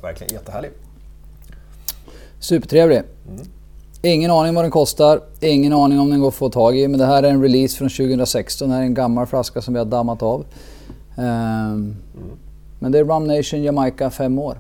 Verkligen 0.04 0.34
jättehärlig. 0.34 0.72
Supertrevlig. 2.40 2.98
Mm. 2.98 3.42
Ingen 4.02 4.32
aning 4.32 4.54
vad 4.56 4.64
den 4.64 4.72
kostar, 4.72 5.22
ingen 5.40 5.74
aning 5.74 6.00
om 6.00 6.10
den 6.10 6.20
går 6.20 6.28
att 6.28 6.34
få 6.34 6.50
tag 6.50 6.78
i. 6.78 6.88
Men 6.88 7.00
det 7.00 7.06
här 7.06 7.24
är 7.24 7.30
en 7.30 7.42
release 7.42 7.78
från 7.78 7.90
2016. 7.90 8.70
Det 8.70 8.76
här 8.76 8.82
är 8.82 8.86
en 8.86 8.94
gammal 8.94 9.26
flaska 9.26 9.62
som 9.62 9.74
vi 9.74 9.78
har 9.78 9.86
dammat 9.86 10.24
av. 10.24 10.46
Ehm, 11.18 11.96
Mm. 12.16 12.38
Men 12.80 12.92
det 12.92 13.00
är 13.00 13.04
Rum 13.04 13.28
Nation 13.28 13.64
Jamaica 13.64 14.10
5 14.10 14.40
år. 14.40 14.58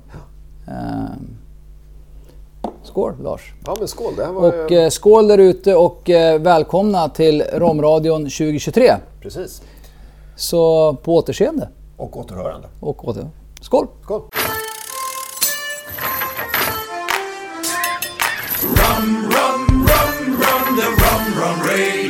Ehm, 0.67 1.38
skål 2.84 3.13
Lars! 3.23 3.53
Ja 3.65 3.75
men 3.79 3.88
skål, 3.88 4.15
det 4.17 4.25
här 4.25 4.32
var 4.32 4.63
Och 4.63 4.71
eh, 4.71 4.89
skål 4.89 5.27
där 5.27 5.38
ute 5.38 5.75
och 5.75 6.10
eh, 6.10 6.41
välkomna 6.41 7.10
till 7.10 7.43
Romradion 7.53 8.21
2023. 8.21 8.91
Precis. 9.21 9.62
Så 10.36 10.93
på 10.93 11.15
återseende. 11.15 11.69
Och 11.97 12.17
återhörande. 12.17 12.67
Och 12.79 13.08
åter... 13.08 13.27
Skål! 13.62 13.88
Skål! 14.03 14.21
from 21.43 21.60
rain. 21.67 22.02